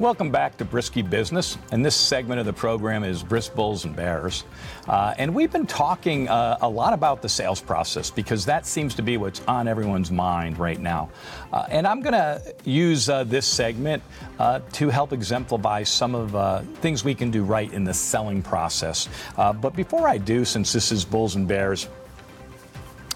Welcome 0.00 0.30
back 0.30 0.56
to 0.58 0.64
Brisky 0.64 1.02
Business, 1.02 1.58
and 1.72 1.84
this 1.84 1.96
segment 1.96 2.38
of 2.38 2.46
the 2.46 2.52
program 2.52 3.02
is 3.02 3.24
Brisk 3.24 3.56
Bulls 3.56 3.84
and 3.84 3.96
Bears. 3.96 4.44
Uh, 4.86 5.12
and 5.18 5.34
we've 5.34 5.50
been 5.50 5.66
talking 5.66 6.28
uh, 6.28 6.56
a 6.60 6.68
lot 6.68 6.92
about 6.92 7.20
the 7.20 7.28
sales 7.28 7.60
process 7.60 8.08
because 8.08 8.44
that 8.44 8.64
seems 8.64 8.94
to 8.94 9.02
be 9.02 9.16
what's 9.16 9.40
on 9.48 9.66
everyone's 9.66 10.12
mind 10.12 10.56
right 10.56 10.78
now. 10.78 11.10
Uh, 11.52 11.66
and 11.68 11.84
I'm 11.84 12.00
going 12.00 12.12
to 12.12 12.40
use 12.64 13.08
uh, 13.08 13.24
this 13.24 13.44
segment 13.44 14.00
uh, 14.38 14.60
to 14.74 14.88
help 14.88 15.12
exemplify 15.12 15.82
some 15.82 16.14
of 16.14 16.36
uh, 16.36 16.60
things 16.80 17.02
we 17.02 17.16
can 17.16 17.32
do 17.32 17.42
right 17.42 17.72
in 17.72 17.82
the 17.82 17.92
selling 17.92 18.40
process. 18.40 19.08
but 19.36 19.74
before 19.74 20.06
I 20.06 20.16
do, 20.16 20.44
since 20.44 20.72
this 20.72 20.92
is 20.92 21.04
Bulls 21.04 21.34
and 21.34 21.48
Bears, 21.48 21.88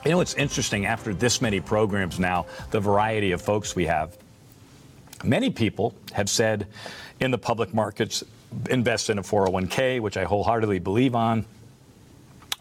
you 0.04 0.10
know, 0.10 0.20
it's 0.20 0.34
interesting 0.34 0.86
after 0.86 1.14
this 1.14 1.40
many 1.40 1.60
programs 1.60 2.18
now, 2.18 2.46
the 2.72 2.80
variety 2.80 3.30
of 3.30 3.40
folks 3.40 3.76
we 3.76 3.86
have. 3.86 4.18
Many 5.24 5.50
people 5.50 5.94
have 6.12 6.28
said 6.28 6.66
in 7.20 7.30
the 7.30 7.38
public 7.38 7.72
markets, 7.72 8.24
invest 8.68 9.10
in 9.10 9.18
a 9.18 9.22
401k, 9.22 10.00
which 10.00 10.16
I 10.16 10.24
wholeheartedly 10.24 10.78
believe 10.80 11.14
on. 11.14 11.44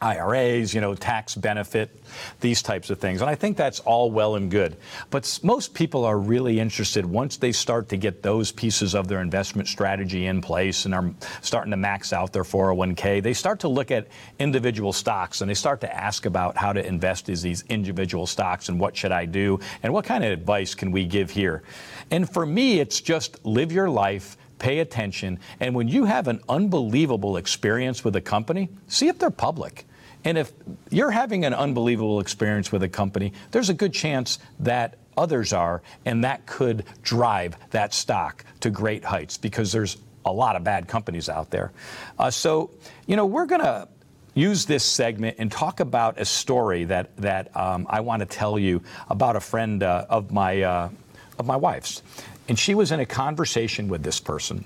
IRAs, 0.01 0.73
you 0.73 0.81
know, 0.81 0.95
tax 0.95 1.35
benefit, 1.35 2.03
these 2.39 2.63
types 2.63 2.89
of 2.89 2.99
things. 2.99 3.21
And 3.21 3.29
I 3.29 3.35
think 3.35 3.55
that's 3.55 3.79
all 3.81 4.09
well 4.09 4.35
and 4.35 4.49
good. 4.49 4.77
But 5.11 5.39
most 5.43 5.75
people 5.75 6.05
are 6.05 6.17
really 6.17 6.59
interested 6.59 7.05
once 7.05 7.37
they 7.37 7.51
start 7.51 7.89
to 7.89 7.97
get 7.97 8.23
those 8.23 8.51
pieces 8.51 8.95
of 8.95 9.07
their 9.07 9.21
investment 9.21 9.67
strategy 9.67 10.25
in 10.25 10.41
place 10.41 10.85
and 10.85 10.95
are 10.95 11.13
starting 11.41 11.71
to 11.71 11.77
max 11.77 12.13
out 12.13 12.33
their 12.33 12.43
401k, 12.43 13.21
they 13.21 13.33
start 13.33 13.59
to 13.59 13.67
look 13.67 13.91
at 13.91 14.07
individual 14.39 14.91
stocks 14.91 15.41
and 15.41 15.49
they 15.49 15.55
start 15.55 15.81
to 15.81 15.95
ask 15.95 16.25
about 16.25 16.57
how 16.57 16.73
to 16.73 16.83
invest 16.85 17.29
in 17.29 17.35
these 17.35 17.63
individual 17.69 18.25
stocks 18.25 18.69
and 18.69 18.79
what 18.79 18.97
should 18.97 19.11
I 19.11 19.25
do 19.25 19.59
and 19.83 19.93
what 19.93 20.05
kind 20.05 20.23
of 20.23 20.31
advice 20.31 20.73
can 20.73 20.91
we 20.91 21.05
give 21.05 21.29
here. 21.29 21.61
And 22.09 22.27
for 22.27 22.45
me, 22.45 22.79
it's 22.79 23.01
just 23.01 23.45
live 23.45 23.71
your 23.71 23.89
life 23.89 24.35
pay 24.61 24.79
attention. 24.79 25.39
And 25.59 25.73
when 25.73 25.87
you 25.87 26.05
have 26.05 26.27
an 26.27 26.39
unbelievable 26.47 27.37
experience 27.37 28.03
with 28.03 28.15
a 28.15 28.21
company, 28.21 28.69
see 28.87 29.07
if 29.07 29.17
they're 29.17 29.31
public. 29.31 29.87
And 30.23 30.37
if 30.37 30.51
you're 30.89 31.11
having 31.11 31.45
an 31.45 31.53
unbelievable 31.53 32.19
experience 32.19 32.71
with 32.71 32.83
a 32.83 32.89
company, 32.89 33.33
there's 33.51 33.69
a 33.69 33.73
good 33.73 33.93
chance 33.93 34.39
that 34.59 34.97
others 35.17 35.53
are, 35.53 35.81
and 36.05 36.23
that 36.23 36.45
could 36.45 36.85
drive 37.01 37.55
that 37.71 37.93
stock 37.93 38.45
to 38.61 38.69
great 38.69 39.03
heights 39.03 39.37
because 39.37 39.71
there's 39.71 39.97
a 40.25 40.31
lot 40.31 40.55
of 40.55 40.63
bad 40.63 40.87
companies 40.87 41.29
out 41.29 41.49
there. 41.49 41.71
Uh, 42.19 42.29
so, 42.29 42.69
you 43.07 43.15
know, 43.15 43.25
we're 43.25 43.45
going 43.45 43.61
to 43.61 43.87
use 44.33 44.65
this 44.65 44.83
segment 44.83 45.35
and 45.39 45.51
talk 45.51 45.79
about 45.79 46.19
a 46.19 46.25
story 46.25 46.85
that 46.85 47.15
that 47.17 47.55
um, 47.57 47.85
I 47.89 47.99
want 47.99 48.21
to 48.21 48.25
tell 48.25 48.57
you 48.57 48.81
about 49.09 49.35
a 49.35 49.39
friend 49.39 49.83
uh, 49.83 50.05
of 50.09 50.31
my 50.31 50.61
uh, 50.61 50.89
of 51.37 51.45
my 51.45 51.55
wife's, 51.55 52.01
and 52.47 52.57
she 52.57 52.75
was 52.75 52.91
in 52.91 52.99
a 52.99 53.05
conversation 53.05 53.87
with 53.89 54.03
this 54.03 54.19
person, 54.19 54.65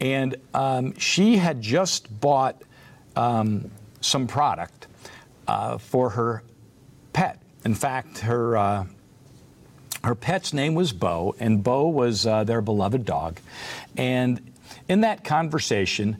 and 0.00 0.36
um, 0.54 0.96
she 0.98 1.36
had 1.36 1.62
just 1.62 2.20
bought. 2.20 2.62
Um, 3.14 3.70
some 4.02 4.26
product 4.26 4.86
uh, 5.48 5.78
for 5.78 6.10
her 6.10 6.42
pet. 7.12 7.40
In 7.64 7.74
fact, 7.74 8.18
her 8.18 8.56
uh, 8.56 8.84
her 10.04 10.14
pet's 10.14 10.52
name 10.52 10.74
was 10.74 10.92
Bo, 10.92 11.34
and 11.38 11.62
Bo 11.62 11.88
was 11.88 12.26
uh, 12.26 12.44
their 12.44 12.60
beloved 12.60 13.04
dog. 13.04 13.38
And 13.96 14.52
in 14.88 15.02
that 15.02 15.24
conversation, 15.24 16.16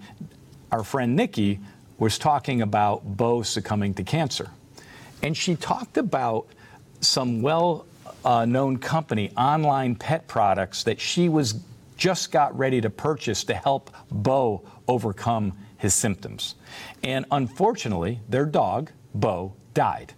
our 0.71 0.85
friend 0.85 1.17
Nikki 1.17 1.59
was 1.99 2.17
talking 2.19 2.63
about 2.63 3.05
Bo 3.05 3.43
succumbing 3.43 3.95
to 3.95 4.05
cancer, 4.05 4.51
and 5.23 5.37
she 5.37 5.57
talked 5.57 5.97
about 5.99 6.47
some 7.01 7.43
well 7.43 7.87
uh, 8.25 8.45
known 8.45 8.79
company 8.79 9.33
online 9.37 9.97
pet 9.97 10.29
products 10.29 10.85
that 10.85 11.01
she 11.01 11.29
was 11.29 11.61
just 11.97 12.33
got 12.33 12.57
ready 12.57 12.81
to 12.81 12.91
purchase 12.91 13.45
to 13.45 13.55
help 13.55 13.91
Bo 14.11 14.63
overcome 14.89 15.53
his 15.83 15.95
symptoms. 15.95 16.55
And 17.03 17.27
unfortunately, 17.33 18.21
their 18.29 18.47
dog, 18.47 18.93
Bo, 19.13 19.55
died 19.75 20.15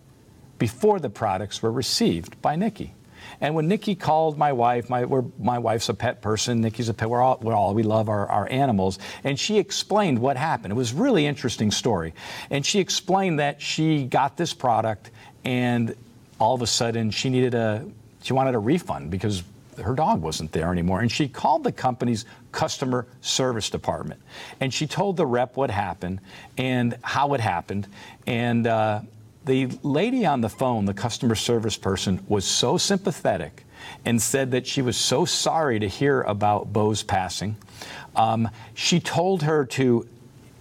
before 0.58 1.00
the 1.00 1.08
products 1.08 1.62
were 1.62 1.72
received 1.72 2.40
by 2.42 2.54
Nikki. 2.54 2.94
And 3.40 3.54
when 3.54 3.66
Nikki 3.66 3.94
called 3.94 4.36
my 4.36 4.52
wife, 4.52 4.90
my, 4.90 5.06
my 5.38 5.58
wife's 5.58 5.88
a 5.88 5.94
pet 5.94 6.20
person, 6.20 6.60
Nikki's 6.60 6.90
a 6.90 6.94
pet, 6.94 7.08
we're 7.08 7.22
all, 7.22 7.38
we're 7.40 7.54
all 7.54 7.72
we 7.72 7.82
love 7.82 8.10
our, 8.10 8.26
our 8.28 8.46
animals. 8.50 8.98
And 9.24 9.40
she 9.40 9.58
explained 9.58 10.18
what 10.18 10.36
happened. 10.36 10.70
It 10.70 10.76
was 10.76 10.92
really 10.92 11.24
interesting 11.24 11.70
story. 11.70 12.12
And 12.50 12.64
she 12.66 12.78
explained 12.78 13.38
that 13.40 13.62
she 13.62 14.04
got 14.04 14.36
this 14.36 14.52
product 14.52 15.10
and 15.46 15.96
all 16.38 16.54
of 16.54 16.60
a 16.60 16.66
sudden 16.66 17.10
she 17.10 17.30
needed 17.30 17.54
a, 17.54 17.86
she 18.22 18.34
wanted 18.34 18.54
a 18.54 18.58
refund 18.58 19.10
because 19.10 19.42
her 19.78 19.94
dog 19.94 20.22
wasn't 20.22 20.52
there 20.52 20.70
anymore. 20.70 21.00
And 21.00 21.10
she 21.10 21.28
called 21.28 21.64
the 21.64 21.72
company's 21.72 22.24
customer 22.52 23.06
service 23.20 23.70
department. 23.70 24.20
And 24.60 24.72
she 24.72 24.86
told 24.86 25.16
the 25.16 25.26
rep 25.26 25.56
what 25.56 25.70
happened 25.70 26.20
and 26.56 26.96
how 27.02 27.34
it 27.34 27.40
happened. 27.40 27.88
And 28.26 28.66
uh, 28.66 29.00
the 29.44 29.66
lady 29.82 30.24
on 30.24 30.40
the 30.40 30.48
phone, 30.48 30.84
the 30.84 30.94
customer 30.94 31.34
service 31.34 31.76
person, 31.76 32.24
was 32.28 32.44
so 32.44 32.78
sympathetic 32.78 33.64
and 34.04 34.20
said 34.20 34.52
that 34.52 34.66
she 34.66 34.82
was 34.82 34.96
so 34.96 35.24
sorry 35.24 35.78
to 35.78 35.88
hear 35.88 36.22
about 36.22 36.72
Bo's 36.72 37.02
passing. 37.02 37.56
Um, 38.16 38.48
she 38.74 39.00
told 39.00 39.42
her 39.42 39.64
to, 39.66 40.08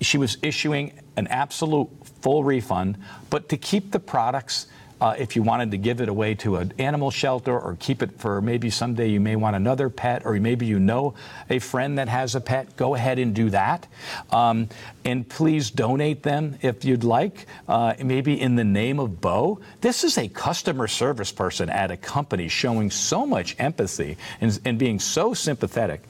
she 0.01 0.18
was 0.18 0.38
issuing 0.41 0.94
an 1.16 1.28
absolute 1.28 1.90
full 2.22 2.44
refund, 2.44 2.97
but 3.30 3.50
to 3.50 3.57
keep 3.57 3.91
the 3.91 4.00
products 4.00 4.68
uh, 5.03 5.13
if 5.17 5.35
you 5.35 5.43
wanted 5.43 5.71
to 5.71 5.77
give 5.77 5.99
it 5.99 6.07
away 6.07 6.33
to 6.33 6.55
an 6.55 6.71
animal 6.79 7.11
shelter 7.11 7.59
or 7.59 7.75
keep 7.77 8.01
it 8.01 8.17
for 8.19 8.41
maybe 8.41 8.69
someday 8.69 9.09
you 9.09 9.19
may 9.19 9.35
want 9.35 9.53
another 9.53 9.89
pet 9.89 10.25
or 10.25 10.39
maybe 10.39 10.65
you 10.65 10.79
know 10.79 11.13
a 11.49 11.59
friend 11.59 11.97
that 11.97 12.07
has 12.07 12.35
a 12.35 12.39
pet, 12.39 12.77
go 12.77 12.95
ahead 12.95 13.19
and 13.19 13.35
do 13.35 13.49
that. 13.49 13.85
Um, 14.31 14.69
and 15.03 15.27
please 15.27 15.71
donate 15.71 16.23
them 16.23 16.57
if 16.61 16.85
you'd 16.85 17.03
like, 17.03 17.47
uh, 17.67 17.95
maybe 18.01 18.39
in 18.39 18.55
the 18.55 18.63
name 18.63 18.97
of 18.97 19.19
Bo. 19.19 19.59
This 19.81 20.05
is 20.05 20.17
a 20.17 20.29
customer 20.29 20.87
service 20.87 21.33
person 21.33 21.69
at 21.69 21.91
a 21.91 21.97
company 21.97 22.47
showing 22.47 22.89
so 22.89 23.25
much 23.25 23.57
empathy 23.59 24.15
and, 24.39 24.57
and 24.63 24.79
being 24.79 25.01
so 25.01 25.33
sympathetic. 25.33 26.01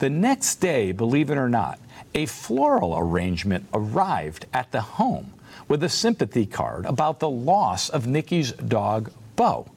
The 0.00 0.10
next 0.10 0.56
day, 0.56 0.90
believe 0.90 1.30
it 1.30 1.38
or 1.38 1.48
not, 1.48 1.78
a 2.16 2.26
floral 2.26 2.98
arrangement 2.98 3.68
arrived 3.72 4.46
at 4.52 4.72
the 4.72 4.80
home 4.80 5.34
with 5.70 5.84
a 5.84 5.88
sympathy 5.88 6.44
card 6.44 6.84
about 6.84 7.20
the 7.20 7.30
loss 7.30 7.88
of 7.90 8.06
Nikki's 8.06 8.50
dog, 8.52 9.12
Bo. 9.36 9.70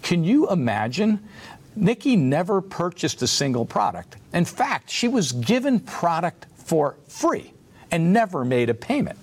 Can 0.00 0.22
you 0.22 0.48
imagine? 0.48 1.18
Nikki 1.74 2.14
never 2.14 2.60
purchased 2.60 3.20
a 3.20 3.26
single 3.26 3.64
product. 3.66 4.16
In 4.32 4.44
fact, 4.44 4.88
she 4.88 5.08
was 5.08 5.32
given 5.32 5.80
product 5.80 6.46
for 6.54 6.94
free 7.08 7.52
and 7.90 8.12
never 8.12 8.44
made 8.44 8.70
a 8.70 8.74
payment. 8.74 9.18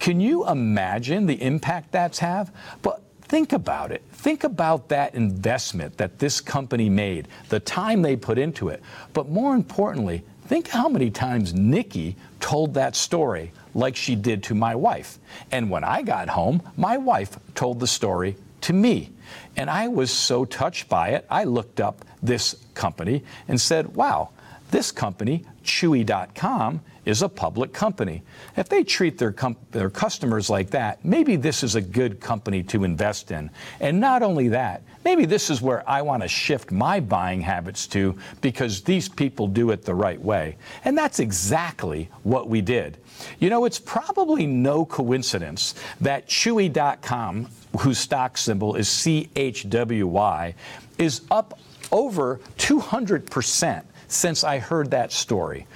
Can 0.00 0.20
you 0.20 0.46
imagine 0.46 1.24
the 1.24 1.40
impact 1.40 1.92
that's 1.92 2.18
have? 2.18 2.54
But 2.82 3.02
think 3.22 3.54
about 3.54 3.90
it. 3.90 4.02
Think 4.12 4.44
about 4.44 4.90
that 4.90 5.14
investment 5.14 5.96
that 5.96 6.18
this 6.18 6.42
company 6.42 6.90
made, 6.90 7.26
the 7.48 7.60
time 7.60 8.02
they 8.02 8.16
put 8.16 8.36
into 8.36 8.68
it. 8.68 8.82
But 9.14 9.30
more 9.30 9.54
importantly, 9.54 10.24
think 10.46 10.68
how 10.68 10.90
many 10.90 11.10
times 11.10 11.54
Nikki 11.54 12.16
told 12.40 12.74
that 12.74 12.94
story 12.94 13.50
like 13.74 13.96
she 13.96 14.14
did 14.14 14.42
to 14.44 14.54
my 14.54 14.74
wife. 14.74 15.18
And 15.50 15.70
when 15.70 15.84
I 15.84 16.02
got 16.02 16.28
home, 16.28 16.62
my 16.76 16.96
wife 16.96 17.38
told 17.54 17.80
the 17.80 17.86
story 17.86 18.36
to 18.62 18.72
me. 18.72 19.10
And 19.56 19.68
I 19.68 19.88
was 19.88 20.10
so 20.10 20.44
touched 20.44 20.88
by 20.88 21.10
it, 21.10 21.26
I 21.28 21.44
looked 21.44 21.80
up 21.80 22.04
this 22.22 22.56
company 22.74 23.22
and 23.48 23.60
said, 23.60 23.94
wow, 23.94 24.30
this 24.70 24.90
company, 24.90 25.44
Chewy.com, 25.64 26.80
is 27.04 27.22
a 27.22 27.28
public 27.28 27.72
company. 27.72 28.22
If 28.56 28.68
they 28.68 28.84
treat 28.84 29.18
their, 29.18 29.32
com- 29.32 29.56
their 29.70 29.90
customers 29.90 30.48
like 30.48 30.70
that, 30.70 31.04
maybe 31.04 31.36
this 31.36 31.62
is 31.62 31.74
a 31.74 31.80
good 31.80 32.20
company 32.20 32.62
to 32.64 32.84
invest 32.84 33.30
in. 33.30 33.50
And 33.80 34.00
not 34.00 34.22
only 34.22 34.48
that, 34.48 34.82
maybe 35.04 35.24
this 35.26 35.50
is 35.50 35.60
where 35.60 35.88
I 35.88 36.02
want 36.02 36.22
to 36.22 36.28
shift 36.28 36.70
my 36.70 37.00
buying 37.00 37.40
habits 37.40 37.86
to 37.88 38.16
because 38.40 38.82
these 38.82 39.08
people 39.08 39.46
do 39.46 39.70
it 39.70 39.84
the 39.84 39.94
right 39.94 40.20
way. 40.20 40.56
And 40.84 40.96
that's 40.96 41.20
exactly 41.20 42.10
what 42.22 42.48
we 42.48 42.60
did. 42.60 42.98
You 43.38 43.50
know, 43.50 43.64
it's 43.64 43.78
probably 43.78 44.46
no 44.46 44.84
coincidence 44.84 45.74
that 46.00 46.28
Chewy.com, 46.28 47.48
whose 47.80 47.98
stock 47.98 48.38
symbol 48.38 48.76
is 48.76 48.88
CHWY, 48.88 50.54
is 50.98 51.22
up 51.30 51.58
over 51.92 52.40
200% 52.58 53.84
since 54.08 54.44
I 54.44 54.58
heard 54.58 54.90
that 54.90 55.12
story. 55.12 55.66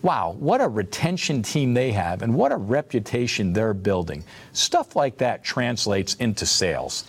Wow, 0.00 0.36
what 0.38 0.60
a 0.60 0.68
retention 0.68 1.42
team 1.42 1.74
they 1.74 1.90
have 1.92 2.22
and 2.22 2.34
what 2.34 2.52
a 2.52 2.56
reputation 2.56 3.52
they're 3.52 3.74
building. 3.74 4.22
Stuff 4.52 4.94
like 4.94 5.18
that 5.18 5.42
translates 5.42 6.14
into 6.14 6.46
sales. 6.46 7.04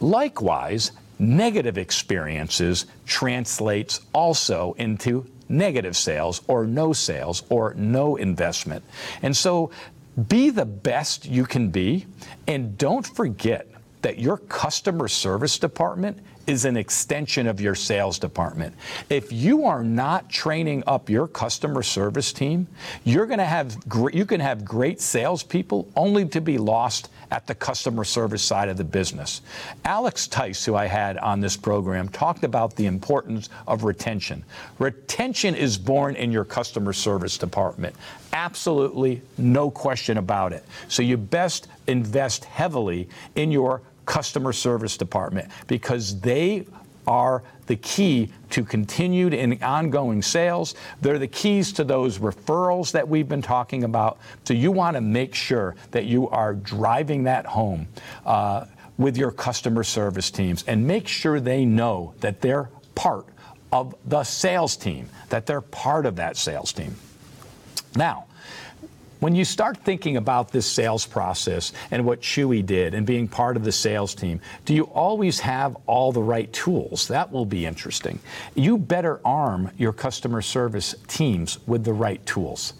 Likewise, 0.00 0.92
negative 1.18 1.76
experiences 1.76 2.86
translates 3.04 4.00
also 4.12 4.74
into 4.78 5.26
negative 5.48 5.96
sales 5.96 6.40
or 6.46 6.66
no 6.66 6.92
sales 6.92 7.42
or 7.50 7.74
no 7.74 8.16
investment. 8.16 8.84
And 9.22 9.36
so 9.36 9.70
be 10.28 10.50
the 10.50 10.64
best 10.64 11.26
you 11.26 11.44
can 11.44 11.70
be 11.70 12.06
and 12.46 12.78
don't 12.78 13.06
forget 13.06 13.66
that 14.02 14.18
your 14.18 14.38
customer 14.38 15.08
service 15.08 15.58
department 15.58 16.18
is 16.50 16.64
an 16.64 16.76
extension 16.76 17.46
of 17.46 17.60
your 17.60 17.76
sales 17.76 18.18
department. 18.18 18.74
If 19.08 19.32
you 19.32 19.66
are 19.66 19.84
not 19.84 20.28
training 20.28 20.82
up 20.84 21.08
your 21.08 21.28
customer 21.28 21.82
service 21.84 22.32
team, 22.32 22.66
you're 23.04 23.26
going 23.26 23.38
to 23.38 23.44
have 23.44 23.76
you 24.12 24.26
can 24.26 24.40
have 24.40 24.64
great 24.64 25.00
salespeople 25.00 25.88
only 25.94 26.26
to 26.26 26.40
be 26.40 26.58
lost 26.58 27.08
at 27.30 27.46
the 27.46 27.54
customer 27.54 28.02
service 28.02 28.42
side 28.42 28.68
of 28.68 28.76
the 28.76 28.82
business. 28.82 29.42
Alex 29.84 30.26
Tice, 30.26 30.64
who 30.64 30.74
I 30.74 30.86
had 30.86 31.16
on 31.18 31.40
this 31.40 31.56
program, 31.56 32.08
talked 32.08 32.42
about 32.42 32.74
the 32.74 32.86
importance 32.86 33.48
of 33.68 33.84
retention. 33.84 34.44
Retention 34.80 35.54
is 35.54 35.78
born 35.78 36.16
in 36.16 36.32
your 36.32 36.44
customer 36.44 36.92
service 36.92 37.38
department. 37.38 37.94
Absolutely 38.32 39.22
no 39.38 39.70
question 39.70 40.18
about 40.18 40.52
it. 40.52 40.64
So 40.88 41.02
you 41.02 41.16
best 41.16 41.68
invest 41.86 42.44
heavily 42.44 43.08
in 43.36 43.52
your 43.52 43.82
customer 44.10 44.52
service 44.52 44.96
department 44.96 45.48
because 45.68 46.18
they 46.20 46.66
are 47.06 47.44
the 47.66 47.76
key 47.76 48.28
to 48.50 48.64
continued 48.64 49.32
and 49.32 49.62
ongoing 49.62 50.20
sales. 50.20 50.74
They're 51.00 51.20
the 51.20 51.28
keys 51.28 51.72
to 51.74 51.84
those 51.84 52.18
referrals 52.18 52.90
that 52.90 53.08
we've 53.08 53.28
been 53.28 53.40
talking 53.40 53.84
about. 53.84 54.18
So 54.44 54.52
you 54.52 54.72
want 54.72 54.96
to 54.96 55.00
make 55.00 55.32
sure 55.32 55.76
that 55.92 56.06
you 56.06 56.28
are 56.30 56.54
driving 56.54 57.22
that 57.24 57.46
home 57.46 57.86
uh, 58.26 58.64
with 58.98 59.16
your 59.16 59.30
customer 59.30 59.84
service 59.84 60.32
teams 60.32 60.64
and 60.66 60.84
make 60.84 61.06
sure 61.06 61.38
they 61.38 61.64
know 61.64 62.12
that 62.18 62.40
they're 62.40 62.68
part 62.96 63.26
of 63.70 63.94
the 64.06 64.24
sales 64.24 64.76
team, 64.76 65.08
that 65.28 65.46
they're 65.46 65.60
part 65.60 66.04
of 66.04 66.16
that 66.16 66.36
sales 66.36 66.72
team. 66.72 66.96
Now, 67.94 68.26
when 69.20 69.34
you 69.34 69.44
start 69.44 69.76
thinking 69.76 70.16
about 70.16 70.50
this 70.50 70.66
sales 70.66 71.06
process 71.06 71.72
and 71.90 72.04
what 72.04 72.20
Chewy 72.20 72.64
did 72.64 72.94
and 72.94 73.06
being 73.06 73.28
part 73.28 73.56
of 73.56 73.64
the 73.64 73.72
sales 73.72 74.14
team, 74.14 74.40
do 74.64 74.74
you 74.74 74.84
always 74.84 75.38
have 75.40 75.76
all 75.86 76.10
the 76.10 76.22
right 76.22 76.50
tools? 76.52 77.06
That 77.08 77.30
will 77.30 77.44
be 77.44 77.66
interesting. 77.66 78.18
You 78.54 78.78
better 78.78 79.20
arm 79.24 79.70
your 79.76 79.92
customer 79.92 80.42
service 80.42 80.94
teams 81.06 81.58
with 81.66 81.84
the 81.84 81.92
right 81.92 82.24
tools. 82.26 82.72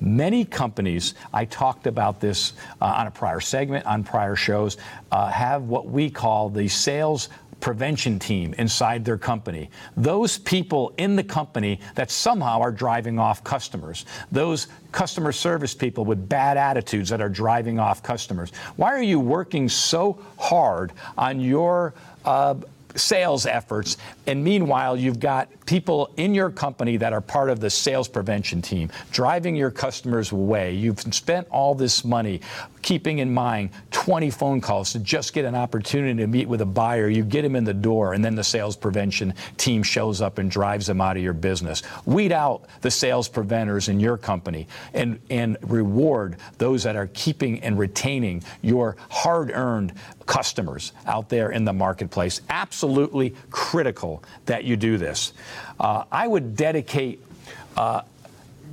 Many 0.00 0.44
companies, 0.44 1.14
I 1.32 1.44
talked 1.44 1.86
about 1.86 2.20
this 2.20 2.54
uh, 2.80 2.86
on 2.86 3.06
a 3.06 3.10
prior 3.10 3.40
segment, 3.40 3.86
on 3.86 4.02
prior 4.02 4.34
shows, 4.34 4.76
uh, 5.12 5.28
have 5.28 5.62
what 5.62 5.86
we 5.86 6.10
call 6.10 6.50
the 6.50 6.66
sales 6.68 7.28
prevention 7.60 8.18
team 8.18 8.54
inside 8.58 9.04
their 9.04 9.18
company. 9.18 9.70
Those 9.96 10.38
people 10.38 10.92
in 10.98 11.16
the 11.16 11.24
company 11.24 11.80
that 11.94 12.10
somehow 12.10 12.60
are 12.60 12.72
driving 12.72 13.18
off 13.18 13.42
customers. 13.44 14.06
Those 14.32 14.68
customer 14.92 15.32
service 15.32 15.74
people 15.74 16.04
with 16.04 16.28
bad 16.28 16.56
attitudes 16.56 17.08
that 17.10 17.20
are 17.20 17.28
driving 17.28 17.78
off 17.78 18.02
customers. 18.02 18.52
Why 18.76 18.92
are 18.92 19.02
you 19.02 19.20
working 19.20 19.68
so 19.68 20.18
hard 20.38 20.92
on 21.16 21.40
your 21.40 21.94
uh, 22.24 22.54
sales 22.96 23.46
efforts. 23.46 23.96
And 24.26 24.42
meanwhile, 24.42 24.96
you've 24.96 25.20
got 25.20 25.48
people 25.66 26.12
in 26.16 26.34
your 26.34 26.50
company 26.50 26.96
that 26.98 27.12
are 27.12 27.20
part 27.20 27.50
of 27.50 27.60
the 27.60 27.70
sales 27.70 28.08
prevention 28.08 28.62
team 28.62 28.90
driving 29.10 29.56
your 29.56 29.70
customers 29.70 30.32
away. 30.32 30.74
You've 30.74 31.00
spent 31.00 31.48
all 31.48 31.74
this 31.74 32.04
money 32.04 32.40
keeping 32.84 33.20
in 33.20 33.32
mind 33.32 33.70
20 33.92 34.28
phone 34.28 34.60
calls 34.60 34.92
to 34.92 34.98
just 34.98 35.32
get 35.32 35.46
an 35.46 35.54
opportunity 35.54 36.20
to 36.20 36.26
meet 36.26 36.46
with 36.46 36.60
a 36.60 36.66
buyer. 36.66 37.08
You 37.08 37.24
get 37.24 37.40
them 37.40 37.56
in 37.56 37.64
the 37.64 37.72
door, 37.72 38.12
and 38.12 38.22
then 38.22 38.34
the 38.34 38.44
sales 38.44 38.76
prevention 38.76 39.32
team 39.56 39.82
shows 39.82 40.20
up 40.20 40.36
and 40.36 40.50
drives 40.50 40.86
them 40.86 41.00
out 41.00 41.16
of 41.16 41.22
your 41.22 41.32
business. 41.32 41.82
Weed 42.04 42.30
out 42.30 42.66
the 42.82 42.90
sales 42.90 43.26
preventers 43.26 43.88
in 43.88 44.00
your 44.00 44.18
company 44.18 44.68
and, 44.92 45.18
and 45.30 45.56
reward 45.62 46.36
those 46.58 46.82
that 46.82 46.94
are 46.94 47.06
keeping 47.14 47.58
and 47.60 47.78
retaining 47.78 48.42
your 48.60 48.96
hard 49.08 49.50
earned 49.50 49.94
customers 50.26 50.92
out 51.06 51.30
there 51.30 51.52
in 51.52 51.64
the 51.64 51.72
marketplace. 51.72 52.42
Absolutely 52.50 53.34
critical 53.50 54.22
that 54.44 54.64
you 54.64 54.76
do 54.76 54.98
this. 54.98 55.32
Uh, 55.80 56.04
I 56.12 56.28
would 56.28 56.54
dedicate 56.54 57.24
uh, 57.78 58.02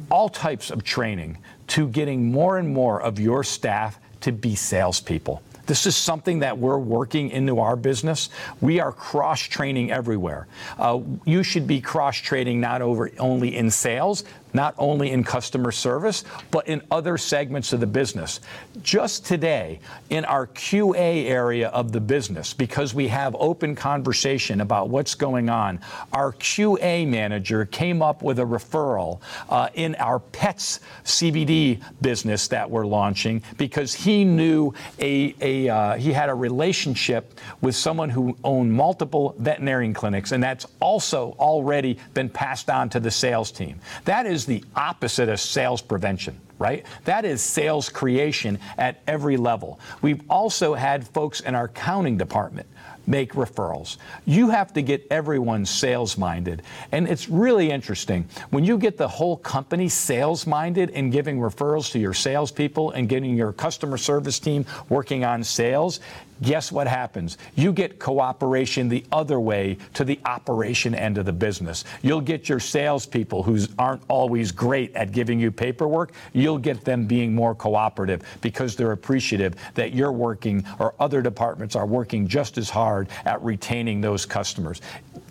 all 0.09 0.27
types 0.27 0.69
of 0.69 0.83
training 0.83 1.37
to 1.67 1.87
getting 1.87 2.29
more 2.29 2.57
and 2.57 2.67
more 2.67 3.01
of 3.01 3.17
your 3.17 3.45
staff 3.45 3.97
to 4.21 4.31
be 4.31 4.55
salespeople. 4.55 5.41
This 5.67 5.85
is 5.85 5.95
something 5.95 6.39
that 6.39 6.57
we're 6.57 6.77
working 6.77 7.29
into 7.29 7.59
our 7.59 7.75
business. 7.75 8.29
We 8.59 8.79
are 8.79 8.91
cross 8.91 9.41
training 9.41 9.91
everywhere. 9.91 10.47
Uh, 10.77 11.01
you 11.23 11.43
should 11.43 11.67
be 11.67 11.81
cross 11.81 12.17
training 12.17 12.59
not 12.59 12.81
over 12.81 13.11
only 13.19 13.55
in 13.55 13.71
sales, 13.71 14.23
not 14.53 14.75
only 14.77 15.11
in 15.11 15.23
customer 15.23 15.71
service, 15.71 16.23
but 16.51 16.67
in 16.67 16.81
other 16.91 17.17
segments 17.17 17.73
of 17.73 17.79
the 17.79 17.87
business. 17.87 18.39
Just 18.81 19.25
today, 19.25 19.79
in 20.09 20.25
our 20.25 20.47
QA 20.47 21.25
area 21.25 21.69
of 21.69 21.91
the 21.91 22.01
business, 22.01 22.53
because 22.53 22.93
we 22.93 23.07
have 23.07 23.35
open 23.39 23.75
conversation 23.75 24.61
about 24.61 24.89
what's 24.89 25.15
going 25.15 25.49
on, 25.49 25.79
our 26.13 26.33
QA 26.33 27.07
manager 27.07 27.65
came 27.65 28.01
up 28.01 28.21
with 28.21 28.39
a 28.39 28.43
referral 28.43 29.21
uh, 29.49 29.69
in 29.73 29.95
our 29.95 30.19
pets 30.19 30.79
CBD 31.03 31.81
business 32.01 32.47
that 32.49 32.69
we're 32.69 32.85
launching 32.85 33.41
because 33.57 33.93
he 33.93 34.23
knew 34.23 34.73
a, 34.99 35.35
a 35.41 35.69
uh, 35.69 35.95
he 35.97 36.11
had 36.11 36.29
a 36.29 36.33
relationship 36.33 37.39
with 37.61 37.75
someone 37.75 38.09
who 38.09 38.37
owned 38.43 38.71
multiple 38.71 39.35
veterinarian 39.39 39.93
clinics, 39.93 40.31
and 40.31 40.43
that's 40.43 40.65
also 40.79 41.35
already 41.39 41.97
been 42.13 42.29
passed 42.29 42.69
on 42.69 42.89
to 42.89 42.99
the 42.99 43.11
sales 43.11 43.51
team. 43.51 43.79
That 44.05 44.25
is 44.25 44.40
is 44.41 44.45
the 44.47 44.63
opposite 44.75 45.29
of 45.29 45.39
sales 45.39 45.81
prevention, 45.81 46.39
right? 46.57 46.85
That 47.05 47.25
is 47.25 47.41
sales 47.41 47.89
creation 47.89 48.59
at 48.77 49.01
every 49.07 49.37
level. 49.37 49.79
We've 50.01 50.21
also 50.29 50.73
had 50.73 51.07
folks 51.07 51.41
in 51.41 51.55
our 51.55 51.65
accounting 51.65 52.17
department 52.17 52.67
make 53.07 53.33
referrals. 53.33 53.97
You 54.25 54.49
have 54.49 54.73
to 54.73 54.81
get 54.81 55.05
everyone 55.09 55.65
sales 55.65 56.17
minded. 56.17 56.61
And 56.91 57.07
it's 57.07 57.29
really 57.29 57.71
interesting. 57.71 58.27
When 58.51 58.63
you 58.63 58.77
get 58.77 58.97
the 58.97 59.07
whole 59.07 59.37
company 59.37 59.89
sales 59.89 60.45
minded 60.45 60.91
and 60.91 61.11
giving 61.11 61.39
referrals 61.39 61.91
to 61.91 61.99
your 61.99 62.13
salespeople 62.13 62.91
and 62.91 63.09
getting 63.09 63.35
your 63.35 63.53
customer 63.53 63.97
service 63.97 64.39
team 64.39 64.65
working 64.87 65.25
on 65.25 65.43
sales, 65.43 65.99
guess 66.41 66.71
what 66.71 66.87
happens? 66.87 67.37
You 67.55 67.73
get 67.73 67.99
cooperation 67.99 68.89
the 68.89 69.05
other 69.11 69.39
way 69.39 69.77
to 69.93 70.03
the 70.03 70.19
operation 70.25 70.95
end 70.95 71.17
of 71.17 71.25
the 71.25 71.33
business. 71.33 71.83
You'll 72.01 72.21
get 72.21 72.49
your 72.49 72.59
salespeople 72.59 73.43
who 73.43 73.59
aren't 73.77 74.03
always 74.07 74.51
great 74.51 74.95
at 74.95 75.11
giving 75.11 75.39
you 75.39 75.51
paperwork, 75.51 76.13
you'll 76.33 76.57
get 76.57 76.83
them 76.83 77.05
being 77.05 77.33
more 77.33 77.55
cooperative 77.55 78.23
because 78.41 78.75
they're 78.75 78.91
appreciative 78.91 79.55
that 79.75 79.93
you're 79.93 80.11
working 80.11 80.65
or 80.79 80.93
other 80.99 81.21
departments 81.21 81.75
are 81.75 81.85
working 81.85 82.27
just 82.27 82.57
as 82.57 82.69
hard 82.69 83.07
at 83.25 83.41
retaining 83.41 84.01
those 84.01 84.25
customers. 84.25 84.81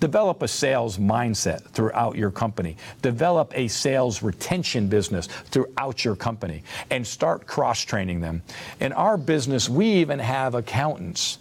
Develop 0.01 0.43
a 0.43 0.49
sales 0.49 0.99
mindset 0.99 1.63
throughout 1.69 2.17
your 2.17 2.31
company. 2.31 2.77
Develop 3.03 3.53
a 3.55 3.69
sales 3.69 4.23
retention 4.23 4.89
business 4.89 5.27
throughout 5.27 6.05
your 6.05 6.17
company 6.17 6.63
and 6.91 7.07
start 7.07 7.47
cross 7.47 7.81
training 7.83 8.21
them. 8.21 8.43
In 8.81 8.93
our 8.93 9.17
business, 9.17 9.69
we 9.69 9.87
even 9.87 10.19
have 10.19 10.55
accountants 10.55 11.39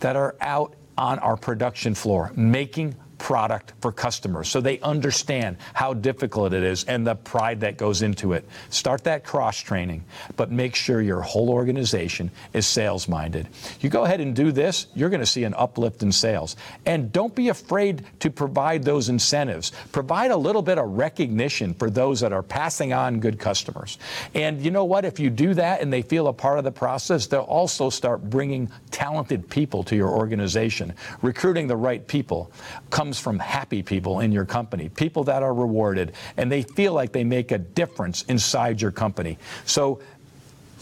that 0.00 0.16
are 0.16 0.36
out 0.40 0.74
on 0.96 1.18
our 1.20 1.36
production 1.36 1.94
floor 1.94 2.32
making 2.34 2.94
product 3.18 3.72
for 3.80 3.92
customers 3.92 4.48
so 4.48 4.60
they 4.60 4.78
understand 4.80 5.56
how 5.74 5.92
difficult 5.92 6.52
it 6.52 6.62
is 6.62 6.84
and 6.84 7.06
the 7.06 7.14
pride 7.14 7.60
that 7.60 7.76
goes 7.76 8.02
into 8.02 8.32
it. 8.32 8.48
Start 8.70 9.04
that 9.04 9.24
cross 9.24 9.58
training, 9.58 10.04
but 10.36 10.50
make 10.50 10.74
sure 10.74 11.00
your 11.00 11.20
whole 11.20 11.50
organization 11.50 12.30
is 12.52 12.66
sales 12.66 13.08
minded. 13.08 13.48
You 13.80 13.90
go 13.90 14.04
ahead 14.04 14.20
and 14.20 14.34
do 14.34 14.52
this, 14.52 14.86
you're 14.94 15.10
going 15.10 15.20
to 15.20 15.26
see 15.26 15.44
an 15.44 15.54
uplift 15.54 16.02
in 16.02 16.12
sales. 16.12 16.56
And 16.86 17.12
don't 17.12 17.34
be 17.34 17.48
afraid 17.48 18.04
to 18.20 18.30
provide 18.30 18.84
those 18.84 19.08
incentives. 19.08 19.72
Provide 19.92 20.30
a 20.30 20.36
little 20.36 20.62
bit 20.62 20.78
of 20.78 20.88
recognition 20.90 21.74
for 21.74 21.90
those 21.90 22.20
that 22.20 22.32
are 22.32 22.42
passing 22.42 22.92
on 22.92 23.20
good 23.20 23.38
customers. 23.38 23.98
And 24.34 24.60
you 24.64 24.70
know 24.70 24.84
what? 24.84 25.04
If 25.04 25.18
you 25.18 25.30
do 25.30 25.54
that 25.54 25.80
and 25.80 25.92
they 25.92 26.02
feel 26.02 26.28
a 26.28 26.32
part 26.32 26.58
of 26.58 26.64
the 26.64 26.72
process, 26.72 27.26
they'll 27.26 27.40
also 27.40 27.90
start 27.90 28.28
bringing 28.28 28.70
talented 28.90 29.48
people 29.48 29.82
to 29.84 29.96
your 29.96 30.08
organization. 30.08 30.94
Recruiting 31.22 31.66
the 31.66 31.76
right 31.76 32.06
people. 32.06 32.50
Come 32.90 33.07
comes 33.08 33.18
from 33.18 33.38
happy 33.38 33.82
people 33.82 34.20
in 34.20 34.30
your 34.32 34.44
company, 34.44 34.90
people 34.90 35.24
that 35.24 35.42
are 35.42 35.54
rewarded, 35.54 36.12
and 36.36 36.52
they 36.52 36.60
feel 36.60 36.92
like 36.92 37.10
they 37.10 37.24
make 37.24 37.52
a 37.52 37.56
difference 37.56 38.20
inside 38.24 38.82
your 38.82 38.90
company. 38.90 39.38
So 39.64 40.00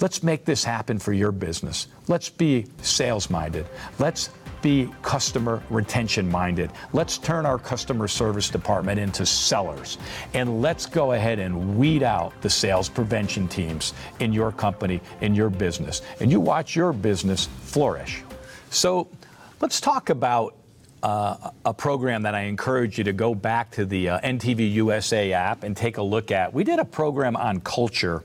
let's 0.00 0.24
make 0.24 0.44
this 0.44 0.64
happen 0.64 0.98
for 0.98 1.12
your 1.12 1.30
business. 1.30 1.86
Let's 2.08 2.28
be 2.28 2.66
sales 2.82 3.30
minded. 3.30 3.64
Let's 4.00 4.30
be 4.60 4.90
customer 5.02 5.62
retention 5.70 6.28
minded. 6.28 6.72
Let's 6.92 7.16
turn 7.16 7.46
our 7.46 7.60
customer 7.60 8.08
service 8.08 8.50
department 8.50 8.98
into 8.98 9.24
sellers. 9.24 9.96
And 10.34 10.60
let's 10.60 10.84
go 10.84 11.12
ahead 11.12 11.38
and 11.38 11.78
weed 11.78 12.02
out 12.02 12.32
the 12.42 12.50
sales 12.50 12.88
prevention 12.88 13.46
teams 13.46 13.94
in 14.18 14.32
your 14.32 14.50
company, 14.50 15.00
in 15.20 15.32
your 15.32 15.48
business. 15.48 16.02
And 16.18 16.32
you 16.32 16.40
watch 16.40 16.74
your 16.74 16.92
business 16.92 17.46
flourish. 17.60 18.24
So 18.70 19.06
let's 19.60 19.80
talk 19.80 20.10
about 20.10 20.56
uh, 21.06 21.52
a 21.64 21.72
program 21.72 22.22
that 22.22 22.34
I 22.34 22.40
encourage 22.42 22.98
you 22.98 23.04
to 23.04 23.12
go 23.12 23.32
back 23.32 23.70
to 23.72 23.84
the 23.86 24.08
uh, 24.08 24.20
NTV 24.22 24.72
USA 24.72 25.32
app 25.34 25.62
and 25.62 25.76
take 25.76 25.98
a 25.98 26.02
look 26.02 26.32
at. 26.32 26.52
We 26.52 26.64
did 26.64 26.80
a 26.80 26.84
program 26.84 27.36
on 27.36 27.60
culture, 27.60 28.24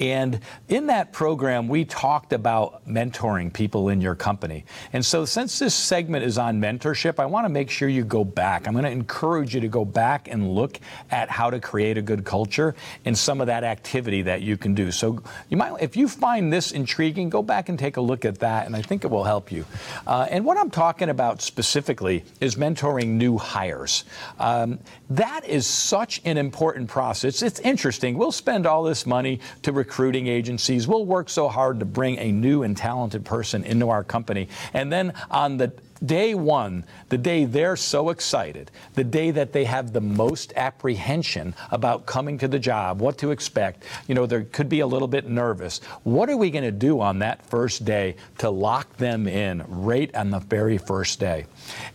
and 0.00 0.40
in 0.68 0.88
that 0.88 1.12
program, 1.12 1.68
we 1.68 1.84
talked 1.84 2.32
about 2.32 2.84
mentoring 2.84 3.52
people 3.52 3.90
in 3.90 4.00
your 4.00 4.16
company. 4.16 4.64
And 4.92 5.06
so, 5.06 5.24
since 5.24 5.60
this 5.60 5.72
segment 5.72 6.24
is 6.24 6.36
on 6.36 6.60
mentorship, 6.60 7.20
I 7.20 7.26
want 7.26 7.44
to 7.44 7.48
make 7.48 7.70
sure 7.70 7.88
you 7.88 8.02
go 8.02 8.24
back. 8.24 8.66
I'm 8.66 8.72
going 8.72 8.84
to 8.84 8.90
encourage 8.90 9.54
you 9.54 9.60
to 9.60 9.68
go 9.68 9.84
back 9.84 10.26
and 10.26 10.50
look 10.52 10.80
at 11.12 11.30
how 11.30 11.48
to 11.50 11.60
create 11.60 11.96
a 11.96 12.02
good 12.02 12.24
culture 12.24 12.74
and 13.04 13.16
some 13.16 13.40
of 13.40 13.46
that 13.46 13.62
activity 13.62 14.22
that 14.22 14.42
you 14.42 14.56
can 14.56 14.74
do. 14.74 14.90
So, 14.90 15.22
you 15.48 15.56
might, 15.56 15.80
if 15.80 15.96
you 15.96 16.08
find 16.08 16.52
this 16.52 16.72
intriguing, 16.72 17.30
go 17.30 17.44
back 17.44 17.68
and 17.68 17.78
take 17.78 17.98
a 17.98 18.00
look 18.00 18.24
at 18.24 18.40
that, 18.40 18.66
and 18.66 18.74
I 18.74 18.82
think 18.82 19.04
it 19.04 19.12
will 19.12 19.22
help 19.22 19.52
you. 19.52 19.64
Uh, 20.08 20.26
and 20.28 20.44
what 20.44 20.58
I'm 20.58 20.70
talking 20.70 21.08
about 21.08 21.40
specifically 21.40 22.15
is 22.40 22.56
mentoring 22.56 23.08
new 23.08 23.38
hires. 23.38 24.04
Um, 24.38 24.78
that 25.10 25.46
is 25.46 25.66
such 25.66 26.20
an 26.24 26.36
important 26.36 26.88
process. 26.88 27.42
It's 27.42 27.60
interesting. 27.60 28.16
We'll 28.18 28.32
spend 28.32 28.66
all 28.66 28.82
this 28.82 29.06
money 29.06 29.40
to 29.62 29.72
recruiting 29.72 30.26
agencies. 30.26 30.86
We'll 30.88 31.06
work 31.06 31.28
so 31.28 31.48
hard 31.48 31.80
to 31.80 31.86
bring 31.86 32.18
a 32.18 32.32
new 32.32 32.62
and 32.62 32.76
talented 32.76 33.24
person 33.24 33.64
into 33.64 33.88
our 33.88 34.04
company. 34.04 34.48
And 34.72 34.92
then 34.92 35.12
on 35.30 35.56
the 35.56 35.72
day 36.04 36.34
one, 36.34 36.84
the 37.08 37.18
day 37.18 37.44
they're 37.44 37.76
so 37.76 38.10
excited, 38.10 38.70
the 38.94 39.04
day 39.04 39.30
that 39.30 39.52
they 39.52 39.64
have 39.64 39.92
the 39.92 40.00
most 40.00 40.52
apprehension 40.56 41.54
about 41.70 42.06
coming 42.06 42.38
to 42.38 42.48
the 42.48 42.58
job, 42.58 43.00
what 43.00 43.18
to 43.18 43.30
expect, 43.30 43.84
you 44.08 44.14
know, 44.14 44.26
there 44.26 44.44
could 44.44 44.68
be 44.68 44.80
a 44.80 44.86
little 44.86 45.08
bit 45.08 45.28
nervous. 45.28 45.78
What 46.04 46.28
are 46.28 46.36
we 46.36 46.50
going 46.50 46.64
to 46.64 46.72
do 46.72 47.00
on 47.00 47.18
that 47.20 47.44
first 47.46 47.84
day 47.84 48.16
to 48.38 48.50
lock 48.50 48.96
them 48.96 49.26
in 49.26 49.64
right 49.68 50.14
on 50.14 50.30
the 50.30 50.40
very 50.40 50.78
first 50.78 51.20
day? 51.20 51.46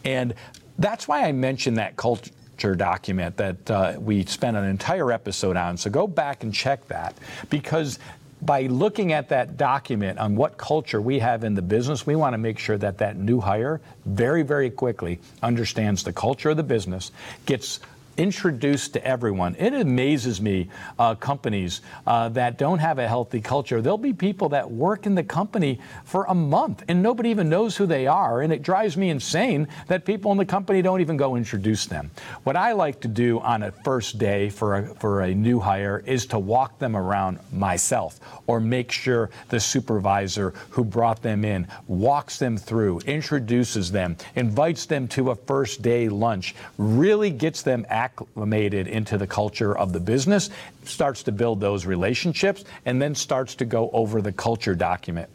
And 0.06 0.34
that's 0.78 1.08
why 1.08 1.24
I 1.26 1.32
mentioned 1.32 1.78
that 1.78 1.96
culture 1.96 2.32
document 2.76 3.38
that 3.38 3.72
uh, 3.72 3.96
we 4.00 4.24
spent 4.26 4.56
an 4.56 4.66
entire 4.66 5.12
episode 5.12 5.58
on. 5.58 5.78
So 5.78 5.90
go 5.90 6.06
back 6.06 6.44
and 6.44 6.54
check 6.54 6.88
that 6.88 7.18
because 7.50 7.98
by 8.42 8.64
looking 8.64 9.14
at 9.14 9.30
that 9.30 9.58
document 9.58 10.18
on 10.18 10.36
what 10.36 10.58
culture 10.58 11.00
we 11.00 11.20
have 11.20 11.44
in 11.44 11.54
the 11.54 11.62
business, 11.62 12.06
we 12.06 12.16
want 12.16 12.34
to 12.34 12.38
make 12.38 12.58
sure 12.58 12.78
that 12.78 12.98
that 12.98 13.18
new 13.18 13.40
hire 13.40 13.82
very, 14.06 14.42
very 14.42 14.70
quickly 14.70 15.20
understands 15.44 16.04
the 16.04 16.14
culture 16.14 16.50
of 16.50 16.58
the 16.58 16.64
business, 16.64 17.12
gets 17.46 17.80
introduced 18.18 18.94
to 18.94 19.06
everyone. 19.06 19.56
It 19.58 19.74
amazes 19.74 20.42
me, 20.42 20.70
uh, 21.00 21.16
companies 21.16 21.82
uh, 22.06 22.30
that 22.30 22.58
don't 22.58 22.80
have 22.80 23.00
a 23.00 23.08
healthy 23.08 23.42
culture. 23.42 23.82
There'll 23.82 23.98
be 23.98 24.14
people 24.14 24.50
that 24.50 24.70
work 24.70 25.06
in 25.06 25.16
the 25.16 25.24
company 25.24 25.80
for 26.04 26.26
a 26.26 26.34
month 26.34 26.84
and 26.88 27.02
nobody 27.02 27.30
even 27.30 27.50
knows 27.50 27.78
who 27.78 27.86
they 27.86 28.08
are. 28.08 28.42
And 28.42 28.52
it 28.52 28.62
drives 28.62 28.98
me 28.98 29.10
insane 29.10 29.68
that 29.88 30.06
people 30.06 30.32
in 30.32 30.38
the 30.38 30.46
company 30.46 30.82
don't 30.82 31.02
even 31.02 31.18
go 31.18 31.36
introduce 31.36 31.86
them. 31.86 32.12
What 32.44 32.56
I 32.56 32.74
like 32.74 33.00
to 33.02 33.08
do 33.08 33.40
on 33.40 33.64
a 33.64 33.72
first 33.72 34.18
day 34.18 34.50
for 34.50 34.78
a, 34.78 34.96
for 34.96 35.22
a 35.22 35.34
new 35.34 35.60
hire 35.60 36.04
is 36.06 36.26
to 36.28 36.40
walk 36.40 36.80
them 36.80 36.96
around 36.96 37.40
myself 37.52 38.20
or 38.48 38.60
make 38.60 38.92
sure 38.92 39.30
the 39.50 39.60
supervisor 39.60 40.54
who 40.70 40.84
brought 40.84 41.22
them 41.22 41.46
in 41.46 41.68
walks 41.88 42.38
them 42.38 42.58
through, 42.58 43.00
introduces 43.00 43.92
them, 43.92 44.18
invites 44.36 44.86
them 44.86 45.08
to 45.08 45.32
a 45.32 45.36
first 45.36 45.82
day 45.82 46.10
lunch, 46.10 46.56
really 46.78 47.30
gets 47.30 47.62
them 47.62 47.86
acclimated 48.02 48.88
into 48.88 49.18
the 49.18 49.28
culture 49.28 49.78
of 49.78 49.94
the 49.94 50.00
business, 50.00 50.50
starts 50.86 51.22
to 51.24 51.32
build 51.32 51.60
those 51.60 51.86
relationships, 51.86 52.64
and 52.86 53.00
then 53.00 53.14
starts 53.14 53.54
to 53.56 53.66
go 53.66 53.92
over 53.92 54.22
the 54.22 54.32
culture 54.32 54.74
document. 54.74 55.30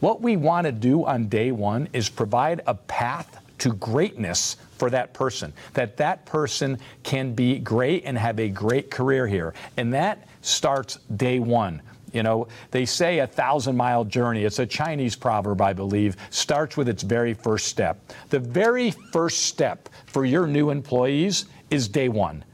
What 0.00 0.20
we 0.20 0.36
want 0.36 0.66
to 0.66 0.72
do 0.72 1.06
on 1.06 1.28
day 1.28 1.50
one 1.50 1.88
is 1.94 2.10
provide 2.10 2.60
a 2.66 2.74
path 2.74 3.38
to 3.58 3.72
greatness 3.72 4.56
for 4.76 4.90
that 4.90 5.12
person, 5.14 5.52
that 5.74 5.96
that 5.98 6.26
person 6.26 6.78
can 7.02 7.34
be 7.34 7.58
great 7.58 8.04
and 8.04 8.18
have 8.18 8.38
a 8.38 8.48
great 8.48 8.90
career 8.90 9.26
here. 9.26 9.54
And 9.76 9.94
that 9.94 10.28
starts 10.42 10.98
day 11.16 11.38
one. 11.38 11.82
You 12.12 12.22
know, 12.22 12.48
they 12.70 12.86
say 12.86 13.20
a 13.20 13.26
thousand 13.26 13.76
mile 13.76 14.04
journey, 14.04 14.44
it's 14.44 14.58
a 14.58 14.66
Chinese 14.66 15.14
proverb, 15.14 15.60
I 15.60 15.72
believe, 15.72 16.16
starts 16.30 16.76
with 16.76 16.88
its 16.88 17.02
very 17.02 17.34
first 17.34 17.68
step. 17.68 18.00
The 18.30 18.40
very 18.40 18.90
first 18.90 19.44
step 19.44 19.88
for 20.06 20.24
your 20.24 20.46
new 20.46 20.70
employees 20.70 21.46
is 21.70 21.88
day 21.88 22.08
one. 22.08 22.44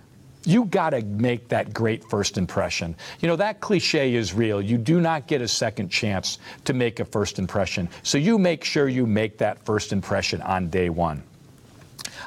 You 0.45 0.67
got 0.67 0.91
to 0.91 1.03
make 1.03 1.49
that 1.49 1.75
great 1.75 2.05
first 2.05 2.39
impression. 2.39 2.95
You 3.21 3.27
know, 3.27 3.37
that 3.37 3.61
cliche 3.61 4.15
is 4.15 4.33
real. 4.33 4.63
You 4.63 4.79
do 4.79 5.01
not 5.01 5.27
get 5.27 5.43
a 5.43 5.49
second 5.49 5.89
chance 5.89 6.39
to 6.65 6.73
make 6.73 7.01
a 7.01 7.05
first 7.05 7.41
impression. 7.41 7.89
So 8.05 8.17
you 8.17 8.39
make 8.39 8.63
sure 8.63 8.89
you 8.89 9.07
make 9.07 9.39
that 9.39 9.65
first 9.65 9.93
impression 9.93 10.41
on 10.43 10.69
day 10.69 10.89
one. 10.89 11.25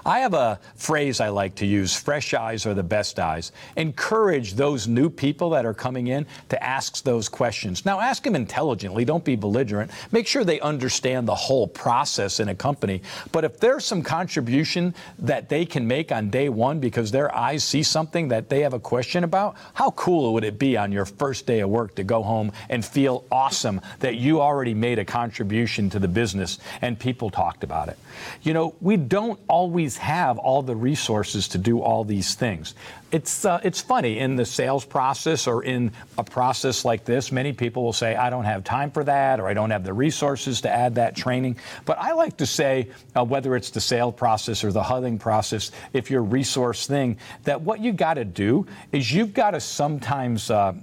I 0.05 0.19
have 0.19 0.33
a 0.33 0.59
phrase 0.75 1.19
I 1.19 1.29
like 1.29 1.55
to 1.55 1.65
use 1.65 1.95
fresh 1.95 2.33
eyes 2.33 2.65
are 2.65 2.73
the 2.73 2.83
best 2.83 3.19
eyes. 3.19 3.51
Encourage 3.75 4.53
those 4.53 4.87
new 4.87 5.09
people 5.09 5.51
that 5.51 5.65
are 5.65 5.73
coming 5.73 6.07
in 6.07 6.25
to 6.49 6.63
ask 6.63 7.03
those 7.03 7.29
questions. 7.29 7.85
Now, 7.85 7.99
ask 7.99 8.23
them 8.23 8.35
intelligently, 8.35 9.05
don't 9.05 9.23
be 9.23 9.35
belligerent. 9.35 9.91
Make 10.11 10.27
sure 10.27 10.43
they 10.43 10.59
understand 10.59 11.27
the 11.27 11.35
whole 11.35 11.67
process 11.67 12.39
in 12.39 12.49
a 12.49 12.55
company. 12.55 13.01
But 13.31 13.43
if 13.43 13.59
there's 13.59 13.85
some 13.85 14.01
contribution 14.01 14.93
that 15.19 15.49
they 15.49 15.65
can 15.65 15.87
make 15.87 16.11
on 16.11 16.29
day 16.29 16.49
one 16.49 16.79
because 16.79 17.11
their 17.11 17.33
eyes 17.35 17.63
see 17.63 17.83
something 17.83 18.29
that 18.29 18.49
they 18.49 18.61
have 18.61 18.73
a 18.73 18.79
question 18.79 19.23
about, 19.23 19.55
how 19.73 19.91
cool 19.91 20.33
would 20.33 20.43
it 20.43 20.59
be 20.59 20.77
on 20.77 20.91
your 20.91 21.05
first 21.05 21.45
day 21.45 21.59
of 21.59 21.69
work 21.69 21.95
to 21.95 22.03
go 22.03 22.23
home 22.23 22.51
and 22.69 22.85
feel 22.85 23.25
awesome 23.31 23.81
that 23.99 24.15
you 24.15 24.41
already 24.41 24.73
made 24.73 24.99
a 24.99 25.05
contribution 25.05 25.89
to 25.89 25.99
the 25.99 26.07
business 26.07 26.59
and 26.81 26.99
people 26.99 27.29
talked 27.29 27.63
about 27.63 27.89
it? 27.89 27.97
You 28.41 28.53
know, 28.53 28.75
we 28.81 28.97
don't 28.97 29.39
always 29.47 29.88
always 29.89 29.97
have 29.97 30.37
all 30.37 30.61
the 30.61 30.75
resources 30.75 31.47
to 31.47 31.57
do 31.57 31.81
all 31.81 32.03
these 32.03 32.35
things. 32.35 32.75
It's, 33.11 33.43
uh, 33.43 33.59
it's 33.63 33.81
funny, 33.81 34.19
in 34.19 34.35
the 34.35 34.45
sales 34.45 34.85
process 34.85 35.47
or 35.47 35.63
in 35.63 35.91
a 36.19 36.23
process 36.23 36.85
like 36.85 37.05
this, 37.05 37.31
many 37.31 37.53
people 37.53 37.83
will 37.83 37.93
say, 37.93 38.15
I 38.15 38.29
don't 38.29 38.43
have 38.43 38.63
time 38.63 38.91
for 38.91 39.03
that, 39.03 39.39
or 39.39 39.47
I 39.47 39.55
don't 39.55 39.71
have 39.71 39.83
the 39.83 39.93
resources 39.93 40.61
to 40.61 40.69
add 40.69 40.95
that 40.95 41.15
training. 41.15 41.57
But 41.85 41.97
I 41.97 42.11
like 42.11 42.37
to 42.37 42.45
say, 42.45 42.89
uh, 43.15 43.25
whether 43.25 43.55
it's 43.55 43.71
the 43.71 43.81
sale 43.81 44.11
process 44.11 44.63
or 44.63 44.71
the 44.71 44.83
huddling 44.83 45.17
process, 45.17 45.71
if 45.93 46.11
you're 46.11 46.21
resource 46.23 46.85
thing, 46.85 47.17
that 47.45 47.61
what 47.61 47.79
you 47.79 47.91
got 47.91 48.15
to 48.15 48.25
do 48.25 48.67
is 48.91 49.11
you've 49.11 49.33
got 49.33 49.51
to 49.51 49.59
sometimes. 49.59 50.51
Uh, 50.51 50.73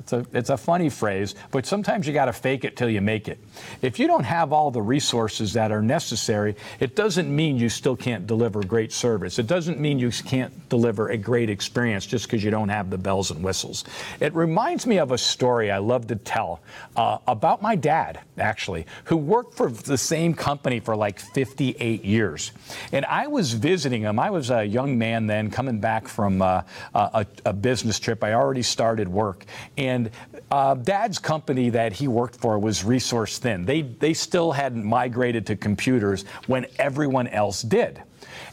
it's 0.00 0.14
a, 0.14 0.26
it's 0.32 0.50
a 0.50 0.56
funny 0.56 0.88
phrase, 0.88 1.34
but 1.50 1.66
sometimes 1.66 2.06
you 2.06 2.14
got 2.14 2.24
to 2.24 2.32
fake 2.32 2.64
it 2.64 2.74
till 2.74 2.88
you 2.88 3.02
make 3.02 3.28
it. 3.28 3.38
If 3.82 3.98
you 3.98 4.06
don't 4.06 4.24
have 4.24 4.50
all 4.52 4.70
the 4.70 4.80
resources 4.80 5.52
that 5.52 5.70
are 5.70 5.82
necessary, 5.82 6.56
it 6.80 6.96
doesn't 6.96 7.34
mean 7.34 7.58
you 7.58 7.68
still 7.68 7.96
can't 7.96 8.26
deliver 8.26 8.62
great 8.62 8.92
service. 8.92 9.38
It 9.38 9.46
doesn't 9.46 9.78
mean 9.78 9.98
you 9.98 10.10
can't 10.10 10.68
deliver 10.70 11.10
a 11.10 11.18
great 11.18 11.50
experience 11.50 12.06
just 12.06 12.26
because 12.26 12.42
you 12.42 12.50
don't 12.50 12.70
have 12.70 12.88
the 12.88 12.96
bells 12.96 13.30
and 13.30 13.44
whistles. 13.44 13.84
It 14.20 14.34
reminds 14.34 14.86
me 14.86 14.98
of 14.98 15.12
a 15.12 15.18
story 15.18 15.70
I 15.70 15.78
love 15.78 16.06
to 16.06 16.16
tell 16.16 16.60
uh, 16.96 17.18
about 17.28 17.60
my 17.60 17.76
dad, 17.76 18.20
actually, 18.38 18.86
who 19.04 19.18
worked 19.18 19.54
for 19.54 19.70
the 19.70 19.98
same 19.98 20.32
company 20.32 20.80
for 20.80 20.96
like 20.96 21.20
58 21.20 22.04
years. 22.06 22.52
And 22.90 23.04
I 23.04 23.26
was 23.26 23.52
visiting 23.52 24.02
him. 24.02 24.18
I 24.18 24.30
was 24.30 24.50
a 24.50 24.64
young 24.64 24.96
man 24.96 25.26
then 25.26 25.50
coming 25.50 25.78
back 25.78 26.08
from 26.08 26.40
uh, 26.40 26.62
a, 26.94 27.26
a 27.44 27.52
business 27.52 27.98
trip. 27.98 28.24
I 28.24 28.32
already 28.32 28.62
started 28.62 29.06
work. 29.08 29.44
And 29.76 29.99
and 30.00 30.10
uh, 30.50 30.74
Dad's 30.74 31.18
company 31.18 31.70
that 31.70 31.92
he 31.92 32.08
worked 32.08 32.36
for 32.36 32.58
was 32.58 32.84
resource 32.84 33.38
thin. 33.38 33.64
They, 33.64 33.82
they 33.82 34.14
still 34.14 34.52
hadn't 34.52 34.84
migrated 34.84 35.46
to 35.46 35.56
computers 35.56 36.24
when 36.46 36.66
everyone 36.78 37.28
else 37.28 37.62
did. 37.62 38.02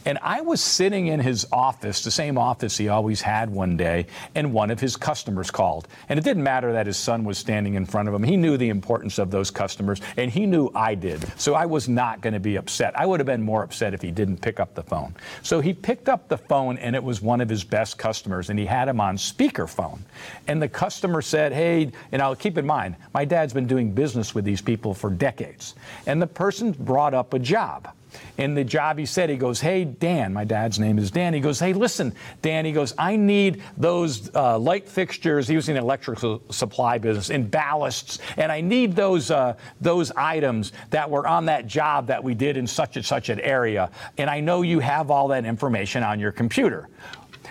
And 0.04 0.18
I 0.22 0.40
was 0.40 0.60
sitting 0.60 1.08
in 1.08 1.20
his 1.20 1.46
office, 1.52 2.02
the 2.02 2.10
same 2.10 2.38
office 2.38 2.76
he 2.76 2.88
always 2.88 3.20
had 3.20 3.50
one 3.50 3.76
day, 3.76 4.06
and 4.34 4.52
one 4.52 4.70
of 4.70 4.80
his 4.80 4.96
customers 4.96 5.50
called. 5.50 5.88
And 6.08 6.18
it 6.18 6.24
didn't 6.24 6.42
matter 6.42 6.72
that 6.72 6.86
his 6.86 6.96
son 6.96 7.24
was 7.24 7.38
standing 7.38 7.74
in 7.74 7.84
front 7.84 8.08
of 8.08 8.14
him. 8.14 8.22
He 8.22 8.36
knew 8.36 8.56
the 8.56 8.68
importance 8.68 9.18
of 9.18 9.30
those 9.30 9.50
customers, 9.50 10.00
and 10.16 10.30
he 10.30 10.46
knew 10.46 10.70
I 10.74 10.94
did. 10.94 11.24
So 11.38 11.54
I 11.54 11.66
was 11.66 11.88
not 11.88 12.20
going 12.20 12.34
to 12.34 12.40
be 12.40 12.56
upset. 12.56 12.98
I 12.98 13.06
would 13.06 13.20
have 13.20 13.26
been 13.26 13.42
more 13.42 13.62
upset 13.62 13.94
if 13.94 14.02
he 14.02 14.10
didn't 14.10 14.38
pick 14.38 14.60
up 14.60 14.74
the 14.74 14.82
phone. 14.82 15.14
So 15.42 15.60
he 15.60 15.74
picked 15.74 16.08
up 16.08 16.28
the 16.28 16.38
phone, 16.38 16.78
and 16.78 16.96
it 16.96 17.02
was 17.02 17.20
one 17.20 17.40
of 17.40 17.48
his 17.48 17.64
best 17.64 17.98
customers, 17.98 18.50
and 18.50 18.58
he 18.58 18.66
had 18.66 18.88
him 18.88 19.00
on 19.00 19.16
speakerphone. 19.16 19.98
And 20.46 20.62
the 20.62 20.68
customer 20.68 21.22
said, 21.28 21.52
Hey, 21.52 21.92
and 22.12 22.22
I'll 22.22 22.36
keep 22.36 22.58
in 22.58 22.66
mind, 22.66 22.96
my 23.14 23.24
dad's 23.24 23.52
been 23.52 23.66
doing 23.66 23.92
business 23.92 24.34
with 24.34 24.44
these 24.44 24.62
people 24.62 24.94
for 24.94 25.10
decades. 25.10 25.74
And 26.06 26.20
the 26.20 26.26
person 26.26 26.72
brought 26.72 27.14
up 27.14 27.34
a 27.34 27.38
job. 27.38 27.88
In 28.38 28.54
the 28.54 28.64
job 28.64 28.98
he 28.98 29.06
said, 29.06 29.28
he 29.28 29.36
goes, 29.36 29.60
Hey, 29.60 29.84
Dan, 29.84 30.32
my 30.32 30.44
dad's 30.44 30.78
name 30.78 30.98
is 30.98 31.10
Dan. 31.10 31.34
He 31.34 31.40
goes, 31.40 31.58
Hey, 31.58 31.72
listen, 31.72 32.14
Dan, 32.42 32.64
he 32.64 32.72
goes, 32.72 32.94
I 32.96 33.16
need 33.16 33.62
those 33.76 34.34
uh, 34.34 34.58
light 34.58 34.88
fixtures. 34.88 35.48
He 35.48 35.56
was 35.56 35.68
in 35.68 35.74
the 35.74 35.80
electrical 35.80 36.42
supply 36.50 36.98
business, 36.98 37.30
in 37.30 37.50
ballasts, 37.50 38.18
and 38.36 38.50
I 38.50 38.60
need 38.60 38.94
those, 38.94 39.30
uh, 39.30 39.54
those 39.80 40.10
items 40.12 40.72
that 40.90 41.10
were 41.10 41.26
on 41.26 41.46
that 41.46 41.66
job 41.66 42.06
that 42.06 42.22
we 42.22 42.34
did 42.34 42.56
in 42.56 42.66
such 42.66 42.96
and 42.96 43.04
such 43.04 43.28
an 43.28 43.40
area. 43.40 43.90
And 44.16 44.30
I 44.30 44.40
know 44.40 44.62
you 44.62 44.78
have 44.80 45.10
all 45.10 45.28
that 45.28 45.44
information 45.44 46.02
on 46.02 46.20
your 46.20 46.32
computer. 46.32 46.88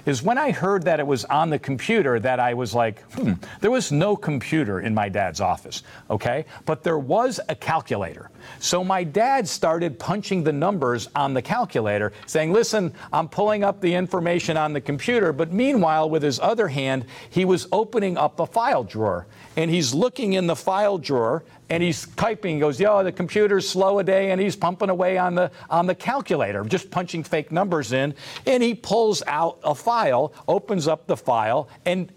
Is 0.05 0.23
when 0.23 0.37
I 0.37 0.51
heard 0.51 0.83
that 0.83 0.99
it 0.99 1.07
was 1.07 1.25
on 1.25 1.49
the 1.49 1.59
computer 1.59 2.19
that 2.19 2.39
I 2.39 2.53
was 2.53 2.73
like, 2.73 3.01
hmm, 3.13 3.33
there 3.61 3.71
was 3.71 3.91
no 3.91 4.15
computer 4.15 4.79
in 4.81 4.93
my 4.93 5.09
dad's 5.09 5.41
office, 5.41 5.83
okay? 6.09 6.45
But 6.65 6.83
there 6.83 6.99
was 6.99 7.39
a 7.49 7.55
calculator. 7.55 8.29
So 8.59 8.83
my 8.83 9.03
dad 9.03 9.47
started 9.47 9.99
punching 9.99 10.43
the 10.43 10.53
numbers 10.53 11.09
on 11.15 11.33
the 11.33 11.41
calculator, 11.41 12.13
saying, 12.25 12.53
listen, 12.53 12.93
I'm 13.11 13.27
pulling 13.27 13.63
up 13.63 13.81
the 13.81 13.93
information 13.93 14.57
on 14.57 14.73
the 14.73 14.81
computer. 14.81 15.33
But 15.33 15.51
meanwhile, 15.51 16.09
with 16.09 16.23
his 16.23 16.39
other 16.39 16.67
hand, 16.67 17.05
he 17.29 17.45
was 17.45 17.67
opening 17.71 18.17
up 18.17 18.39
a 18.39 18.45
file 18.45 18.83
drawer. 18.83 19.27
And 19.55 19.71
he's 19.71 19.93
looking 19.93 20.33
in 20.33 20.47
the 20.47 20.55
file 20.55 20.97
drawer 20.97 21.43
and 21.69 21.83
he's 21.83 22.07
typing. 22.15 22.55
He 22.55 22.59
goes, 22.59 22.79
"Yo, 22.79 23.03
the 23.03 23.11
computer's 23.11 23.67
slow 23.69 23.99
a 23.99 24.03
day," 24.03 24.31
and 24.31 24.39
he's 24.39 24.55
pumping 24.55 24.89
away 24.89 25.17
on 25.17 25.35
the 25.35 25.51
on 25.69 25.85
the 25.85 25.95
calculator, 25.95 26.63
just 26.63 26.89
punching 26.91 27.23
fake 27.23 27.51
numbers 27.51 27.91
in. 27.91 28.13
And 28.45 28.63
he 28.63 28.73
pulls 28.73 29.23
out 29.27 29.59
a 29.63 29.75
file, 29.75 30.33
opens 30.47 30.87
up 30.87 31.07
the 31.07 31.17
file, 31.17 31.67
and 31.85 32.11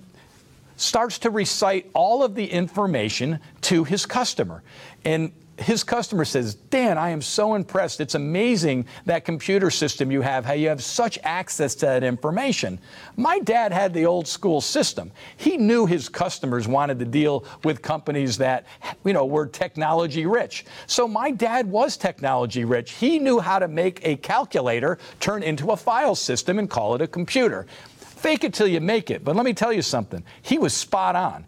starts 0.76 1.18
to 1.18 1.30
recite 1.30 1.90
all 1.94 2.22
of 2.22 2.34
the 2.34 2.50
information 2.50 3.38
to 3.60 3.84
his 3.84 4.06
customer. 4.06 4.62
And 5.04 5.32
his 5.60 5.84
customer 5.84 6.24
says, 6.24 6.54
Dan, 6.54 6.96
I 6.96 7.10
am 7.10 7.20
so 7.20 7.54
impressed. 7.54 8.00
It's 8.00 8.14
amazing 8.14 8.86
that 9.04 9.24
computer 9.24 9.70
system 9.70 10.10
you 10.10 10.22
have, 10.22 10.44
how 10.44 10.54
you 10.54 10.68
have 10.68 10.82
such 10.82 11.18
access 11.22 11.74
to 11.76 11.86
that 11.86 12.02
information. 12.02 12.80
My 13.16 13.38
dad 13.40 13.72
had 13.72 13.92
the 13.92 14.06
old 14.06 14.26
school 14.26 14.60
system. 14.60 15.12
He 15.36 15.56
knew 15.56 15.86
his 15.86 16.08
customers 16.08 16.66
wanted 16.66 16.98
to 17.00 17.04
deal 17.04 17.44
with 17.62 17.82
companies 17.82 18.38
that, 18.38 18.66
you 19.04 19.12
know, 19.12 19.26
were 19.26 19.46
technology 19.46 20.24
rich. 20.24 20.64
So 20.86 21.06
my 21.06 21.30
dad 21.30 21.66
was 21.70 21.96
technology 21.96 22.64
rich. 22.64 22.92
He 22.92 23.18
knew 23.18 23.38
how 23.38 23.58
to 23.58 23.68
make 23.68 24.00
a 24.02 24.16
calculator 24.16 24.98
turn 25.20 25.42
into 25.42 25.72
a 25.72 25.76
file 25.76 26.14
system 26.14 26.58
and 26.58 26.70
call 26.70 26.94
it 26.94 27.02
a 27.02 27.06
computer. 27.06 27.66
Fake 27.98 28.44
it 28.44 28.52
till 28.52 28.68
you 28.68 28.80
make 28.80 29.10
it. 29.10 29.24
But 29.24 29.34
let 29.34 29.46
me 29.46 29.54
tell 29.54 29.72
you 29.72 29.82
something. 29.82 30.22
He 30.42 30.58
was 30.58 30.74
spot 30.74 31.16
on. 31.16 31.46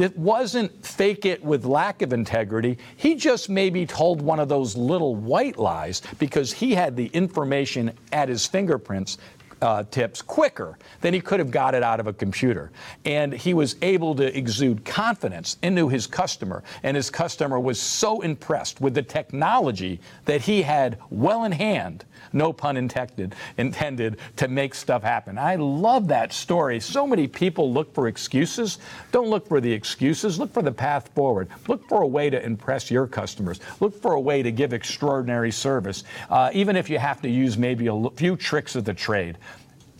It 0.00 0.16
wasn't 0.16 0.84
fake 0.84 1.26
it 1.26 1.44
with 1.44 1.66
lack 1.66 2.00
of 2.00 2.14
integrity. 2.14 2.78
He 2.96 3.16
just 3.16 3.50
maybe 3.50 3.84
told 3.84 4.22
one 4.22 4.40
of 4.40 4.48
those 4.48 4.74
little 4.74 5.14
white 5.14 5.58
lies 5.58 6.00
because 6.18 6.54
he 6.54 6.74
had 6.74 6.96
the 6.96 7.08
information 7.08 7.92
at 8.10 8.30
his 8.30 8.46
fingerprints 8.46 9.18
uh, 9.62 9.84
tips 9.90 10.22
quicker 10.22 10.78
than 11.00 11.14
he 11.14 11.20
could 11.20 11.38
have 11.38 11.50
got 11.50 11.74
it 11.74 11.82
out 11.82 12.00
of 12.00 12.06
a 12.06 12.12
computer. 12.12 12.70
And 13.04 13.32
he 13.32 13.54
was 13.54 13.76
able 13.82 14.14
to 14.16 14.36
exude 14.36 14.84
confidence 14.84 15.56
into 15.62 15.88
his 15.88 16.06
customer. 16.06 16.62
And 16.82 16.96
his 16.96 17.10
customer 17.10 17.60
was 17.60 17.80
so 17.80 18.20
impressed 18.20 18.80
with 18.80 18.94
the 18.94 19.02
technology 19.02 20.00
that 20.24 20.40
he 20.40 20.62
had 20.62 20.98
well 21.10 21.44
in 21.44 21.52
hand, 21.52 22.04
no 22.32 22.52
pun 22.52 22.76
intended, 22.76 23.34
intended 23.56 24.18
to 24.36 24.48
make 24.48 24.74
stuff 24.74 25.02
happen. 25.02 25.38
I 25.38 25.56
love 25.56 26.08
that 26.08 26.32
story. 26.32 26.80
So 26.80 27.06
many 27.06 27.26
people 27.26 27.72
look 27.72 27.94
for 27.94 28.08
excuses. 28.08 28.78
Don't 29.12 29.28
look 29.28 29.46
for 29.48 29.60
the 29.60 29.72
excuses, 29.72 30.38
look 30.38 30.52
for 30.52 30.62
the 30.62 30.72
path 30.72 31.10
forward. 31.14 31.48
Look 31.68 31.88
for 31.88 32.02
a 32.02 32.06
way 32.06 32.30
to 32.30 32.42
impress 32.42 32.90
your 32.90 33.06
customers. 33.06 33.60
Look 33.80 34.00
for 34.00 34.12
a 34.12 34.20
way 34.20 34.42
to 34.42 34.50
give 34.50 34.72
extraordinary 34.72 35.50
service, 35.50 36.04
uh, 36.30 36.50
even 36.52 36.76
if 36.76 36.88
you 36.88 36.98
have 36.98 37.20
to 37.22 37.28
use 37.28 37.58
maybe 37.58 37.88
a 37.88 38.10
few 38.16 38.36
tricks 38.36 38.76
of 38.76 38.84
the 38.84 38.94
trade. 38.94 39.38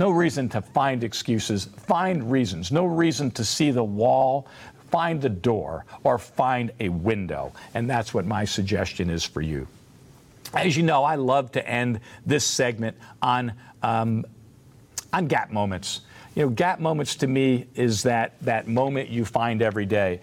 No 0.01 0.09
reason 0.09 0.49
to 0.49 0.63
find 0.63 1.05
excuses. 1.05 1.67
Find 1.67 2.33
reasons. 2.33 2.73
No 2.73 2.87
reason 2.87 3.31
to 3.33 3.45
see 3.45 3.71
the 3.71 3.85
wall, 3.85 4.49
find 4.91 5.21
the 5.21 5.29
door, 5.29 5.85
or 6.05 6.19
find 6.19 6.73
a 6.81 6.89
window. 6.89 7.53
And 7.75 7.89
that's 7.89 8.15
what 8.15 8.25
my 8.25 8.47
suggestion 8.47 9.11
is 9.11 9.27
for 9.27 9.43
you. 9.43 9.69
As 10.55 10.75
you 10.75 10.85
know, 10.85 11.05
I 11.05 11.17
love 11.17 11.53
to 11.53 11.69
end 11.69 12.01
this 12.25 12.47
segment 12.47 12.97
on, 13.21 13.53
um, 13.83 14.25
on 15.13 15.27
gap 15.27 15.51
moments. 15.51 16.01
You 16.35 16.45
know, 16.45 16.49
gap 16.49 16.81
moments 16.81 17.17
to 17.17 17.27
me 17.27 17.67
is 17.75 18.03
that, 18.05 18.41
that 18.41 18.69
moment 18.69 19.11
you 19.11 19.27
find 19.27 19.61
every 19.61 19.85
day. 19.85 20.21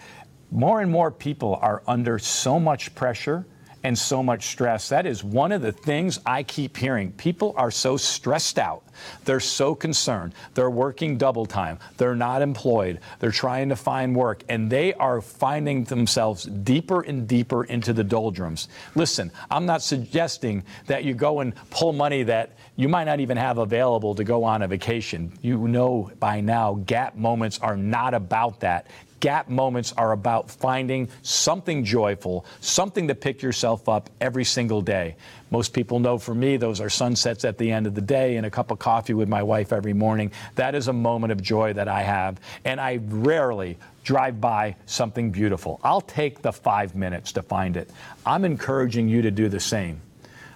More 0.50 0.80
and 0.80 0.90
more 0.90 1.12
people 1.12 1.54
are 1.62 1.84
under 1.86 2.18
so 2.18 2.58
much 2.58 2.92
pressure 2.96 3.46
and 3.82 3.96
so 3.96 4.22
much 4.22 4.46
stress. 4.46 4.88
That 4.88 5.06
is 5.06 5.22
one 5.22 5.52
of 5.52 5.62
the 5.62 5.72
things 5.72 6.20
I 6.26 6.42
keep 6.42 6.76
hearing. 6.76 7.12
People 7.12 7.54
are 7.56 7.70
so 7.70 7.96
stressed 7.96 8.58
out. 8.58 8.82
They're 9.24 9.40
so 9.40 9.74
concerned. 9.74 10.34
They're 10.54 10.70
working 10.70 11.18
double 11.18 11.46
time. 11.46 11.78
They're 11.96 12.16
not 12.16 12.42
employed. 12.42 13.00
They're 13.20 13.30
trying 13.30 13.68
to 13.68 13.76
find 13.76 14.16
work, 14.16 14.42
and 14.48 14.70
they 14.70 14.94
are 14.94 15.20
finding 15.20 15.84
themselves 15.84 16.44
deeper 16.44 17.02
and 17.02 17.28
deeper 17.28 17.64
into 17.64 17.92
the 17.92 18.04
doldrums. 18.04 18.68
Listen, 18.94 19.30
I'm 19.50 19.66
not 19.66 19.82
suggesting 19.82 20.64
that 20.86 21.04
you 21.04 21.14
go 21.14 21.40
and 21.40 21.54
pull 21.70 21.92
money 21.92 22.24
that 22.24 22.52
you 22.76 22.88
might 22.88 23.04
not 23.04 23.20
even 23.20 23.36
have 23.36 23.58
available 23.58 24.14
to 24.14 24.24
go 24.24 24.44
on 24.44 24.62
a 24.62 24.68
vacation. 24.68 25.32
You 25.42 25.68
know 25.68 26.10
by 26.18 26.40
now, 26.40 26.74
gap 26.86 27.16
moments 27.16 27.58
are 27.60 27.76
not 27.76 28.14
about 28.14 28.60
that. 28.60 28.86
Gap 29.20 29.48
moments 29.48 29.92
are 29.96 30.12
about 30.12 30.50
finding 30.50 31.08
something 31.22 31.84
joyful, 31.84 32.46
something 32.60 33.08
to 33.08 33.14
pick 33.14 33.42
yourself 33.42 33.88
up 33.88 34.10
every 34.20 34.44
single 34.44 34.80
day. 34.80 35.16
Most 35.50 35.72
people 35.72 35.98
know 35.98 36.18
for 36.18 36.34
me, 36.34 36.56
those 36.56 36.80
are 36.80 36.90
sunsets 36.90 37.44
at 37.44 37.58
the 37.58 37.72
end 37.72 37.86
of 37.86 37.94
the 37.94 38.00
day 38.00 38.36
and 38.36 38.46
a 38.46 38.50
cup 38.50 38.70
of 38.70 38.78
coffee 38.78 39.14
with 39.14 39.28
my 39.28 39.42
wife 39.42 39.72
every 39.72 39.94
morning. 39.94 40.30
That 40.54 40.74
is 40.74 40.88
a 40.88 40.92
moment 40.92 41.32
of 41.32 41.42
joy 41.42 41.72
that 41.72 41.88
I 41.88 42.02
have. 42.02 42.38
And 42.64 42.80
I 42.80 43.00
rarely 43.02 43.78
drive 44.04 44.40
by 44.40 44.76
something 44.86 45.30
beautiful. 45.30 45.80
I'll 45.82 46.00
take 46.00 46.42
the 46.42 46.52
five 46.52 46.94
minutes 46.94 47.32
to 47.32 47.42
find 47.42 47.76
it. 47.76 47.90
I'm 48.24 48.44
encouraging 48.44 49.08
you 49.08 49.22
to 49.22 49.30
do 49.30 49.48
the 49.48 49.60
same. 49.60 50.00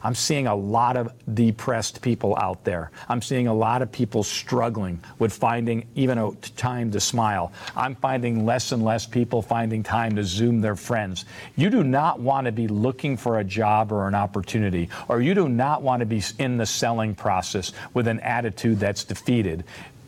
I'm 0.02 0.14
seeing 0.14 0.46
a 0.46 0.54
lot 0.54 0.96
of 0.96 1.12
depressed 1.34 2.02
people 2.02 2.36
out 2.36 2.64
there. 2.64 2.90
I'm 3.08 3.22
seeing 3.22 3.46
a 3.46 3.54
lot 3.54 3.82
of 3.82 3.92
people 3.92 4.22
struggling 4.22 5.02
with 5.18 5.32
finding 5.32 5.86
even 5.94 6.18
a 6.18 6.32
time 6.56 6.90
to 6.92 7.00
smile. 7.00 7.52
I'm 7.76 7.94
finding 7.94 8.44
less 8.44 8.72
and 8.72 8.84
less 8.84 9.06
people 9.06 9.42
finding 9.42 9.82
time 9.82 10.16
to 10.16 10.24
Zoom 10.24 10.60
their 10.60 10.76
friends. 10.76 11.24
You 11.56 11.70
do 11.70 11.84
not 11.84 12.20
want 12.20 12.46
to 12.46 12.52
be 12.52 12.68
looking 12.68 13.16
for 13.16 13.38
a 13.38 13.44
job 13.44 13.92
or 13.92 14.08
an 14.08 14.14
opportunity, 14.14 14.88
or 15.08 15.20
you 15.20 15.34
do 15.34 15.48
not 15.48 15.82
want 15.82 16.00
to 16.00 16.06
be 16.06 16.22
in 16.38 16.56
the 16.56 16.66
selling 16.66 17.14
process 17.14 17.72
with 17.94 18.08
an 18.08 18.20
attitude 18.20 18.80
that's 18.80 19.04
defeated 19.04 19.64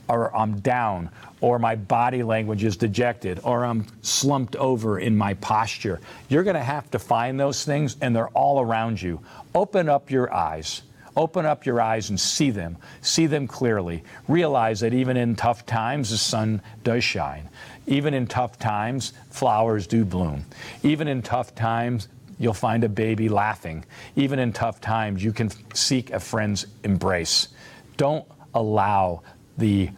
or 0.08 0.34
I'm 0.36 0.60
down, 0.60 1.10
or 1.40 1.58
my 1.58 1.74
body 1.76 2.22
language 2.22 2.64
is 2.64 2.76
dejected, 2.76 3.40
or 3.44 3.64
I'm 3.64 3.86
slumped 4.02 4.56
over 4.56 4.98
in 4.98 5.16
my 5.16 5.34
posture. 5.34 6.00
You're 6.28 6.42
going 6.42 6.56
to 6.56 6.62
have 6.62 6.90
to 6.92 6.98
find 6.98 7.38
those 7.38 7.64
things, 7.64 7.96
and 8.00 8.14
they're 8.14 8.28
all 8.28 8.60
around 8.60 9.00
you. 9.00 9.20
Open 9.54 9.88
up 9.88 10.10
your 10.10 10.32
eyes. 10.32 10.82
Open 11.16 11.46
up 11.46 11.64
your 11.64 11.80
eyes 11.80 12.10
and 12.10 12.18
see 12.18 12.50
them. 12.50 12.76
See 13.00 13.26
them 13.26 13.46
clearly. 13.46 14.02
Realize 14.26 14.80
that 14.80 14.92
even 14.92 15.16
in 15.16 15.36
tough 15.36 15.64
times, 15.64 16.10
the 16.10 16.18
sun 16.18 16.60
does 16.82 17.04
shine. 17.04 17.48
Even 17.86 18.14
in 18.14 18.26
tough 18.26 18.58
times, 18.58 19.12
flowers 19.30 19.86
do 19.86 20.04
bloom. 20.04 20.44
Even 20.82 21.06
in 21.06 21.22
tough 21.22 21.54
times, 21.54 22.08
you'll 22.38 22.52
find 22.52 22.82
a 22.82 22.88
baby 22.88 23.28
laughing. 23.28 23.84
Even 24.16 24.38
in 24.38 24.52
tough 24.52 24.80
times, 24.80 25.22
you 25.22 25.32
can 25.32 25.50
seek 25.72 26.10
a 26.10 26.18
friend's 26.18 26.66
embrace. 26.82 27.48
Don't 27.96 28.24
allow 28.54 29.22
the 29.58 29.90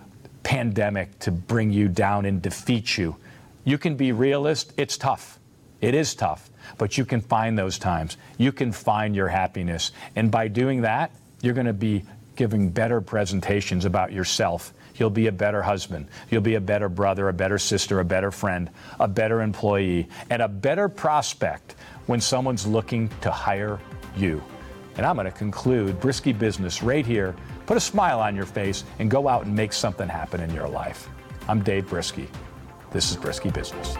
pandemic 0.42 1.18
to 1.20 1.30
bring 1.30 1.70
you 1.70 1.88
down 1.88 2.24
and 2.24 2.40
defeat 2.40 2.96
you. 2.96 3.16
You 3.64 3.78
can 3.78 3.96
be 3.96 4.12
realist. 4.12 4.72
It's 4.76 4.96
tough. 4.96 5.38
It 5.80 5.94
is 5.94 6.14
tough, 6.14 6.50
but 6.78 6.96
you 6.96 7.04
can 7.04 7.20
find 7.20 7.58
those 7.58 7.78
times. 7.78 8.16
You 8.38 8.52
can 8.52 8.72
find 8.72 9.14
your 9.14 9.28
happiness. 9.28 9.92
And 10.14 10.30
by 10.30 10.48
doing 10.48 10.82
that, 10.82 11.10
you're 11.42 11.54
going 11.54 11.66
to 11.66 11.72
be 11.72 12.04
giving 12.34 12.70
better 12.70 13.00
presentations 13.00 13.84
about 13.84 14.12
yourself. 14.12 14.72
You'll 14.96 15.10
be 15.10 15.26
a 15.26 15.32
better 15.32 15.62
husband. 15.62 16.08
You'll 16.30 16.42
be 16.42 16.54
a 16.54 16.60
better 16.60 16.88
brother, 16.88 17.28
a 17.28 17.32
better 17.32 17.58
sister, 17.58 18.00
a 18.00 18.04
better 18.04 18.30
friend, 18.30 18.70
a 18.98 19.08
better 19.08 19.42
employee, 19.42 20.08
and 20.30 20.40
a 20.40 20.48
better 20.48 20.88
prospect 20.88 21.74
when 22.06 22.20
someone's 22.20 22.66
looking 22.66 23.10
to 23.20 23.30
hire 23.30 23.80
you. 24.16 24.42
And 24.96 25.04
I'm 25.04 25.16
going 25.16 25.26
to 25.26 25.30
conclude 25.30 26.00
Brisky 26.00 26.36
Business 26.38 26.82
right 26.82 27.04
here 27.04 27.34
Put 27.66 27.76
a 27.76 27.80
smile 27.80 28.20
on 28.20 28.36
your 28.36 28.46
face 28.46 28.84
and 29.00 29.10
go 29.10 29.26
out 29.26 29.44
and 29.44 29.54
make 29.54 29.72
something 29.72 30.08
happen 30.08 30.40
in 30.40 30.54
your 30.54 30.68
life. 30.68 31.08
I'm 31.48 31.62
Dave 31.62 31.86
Brisky. 31.86 32.28
This 32.92 33.10
is 33.10 33.16
Brisky 33.16 33.52
Business. 33.52 33.96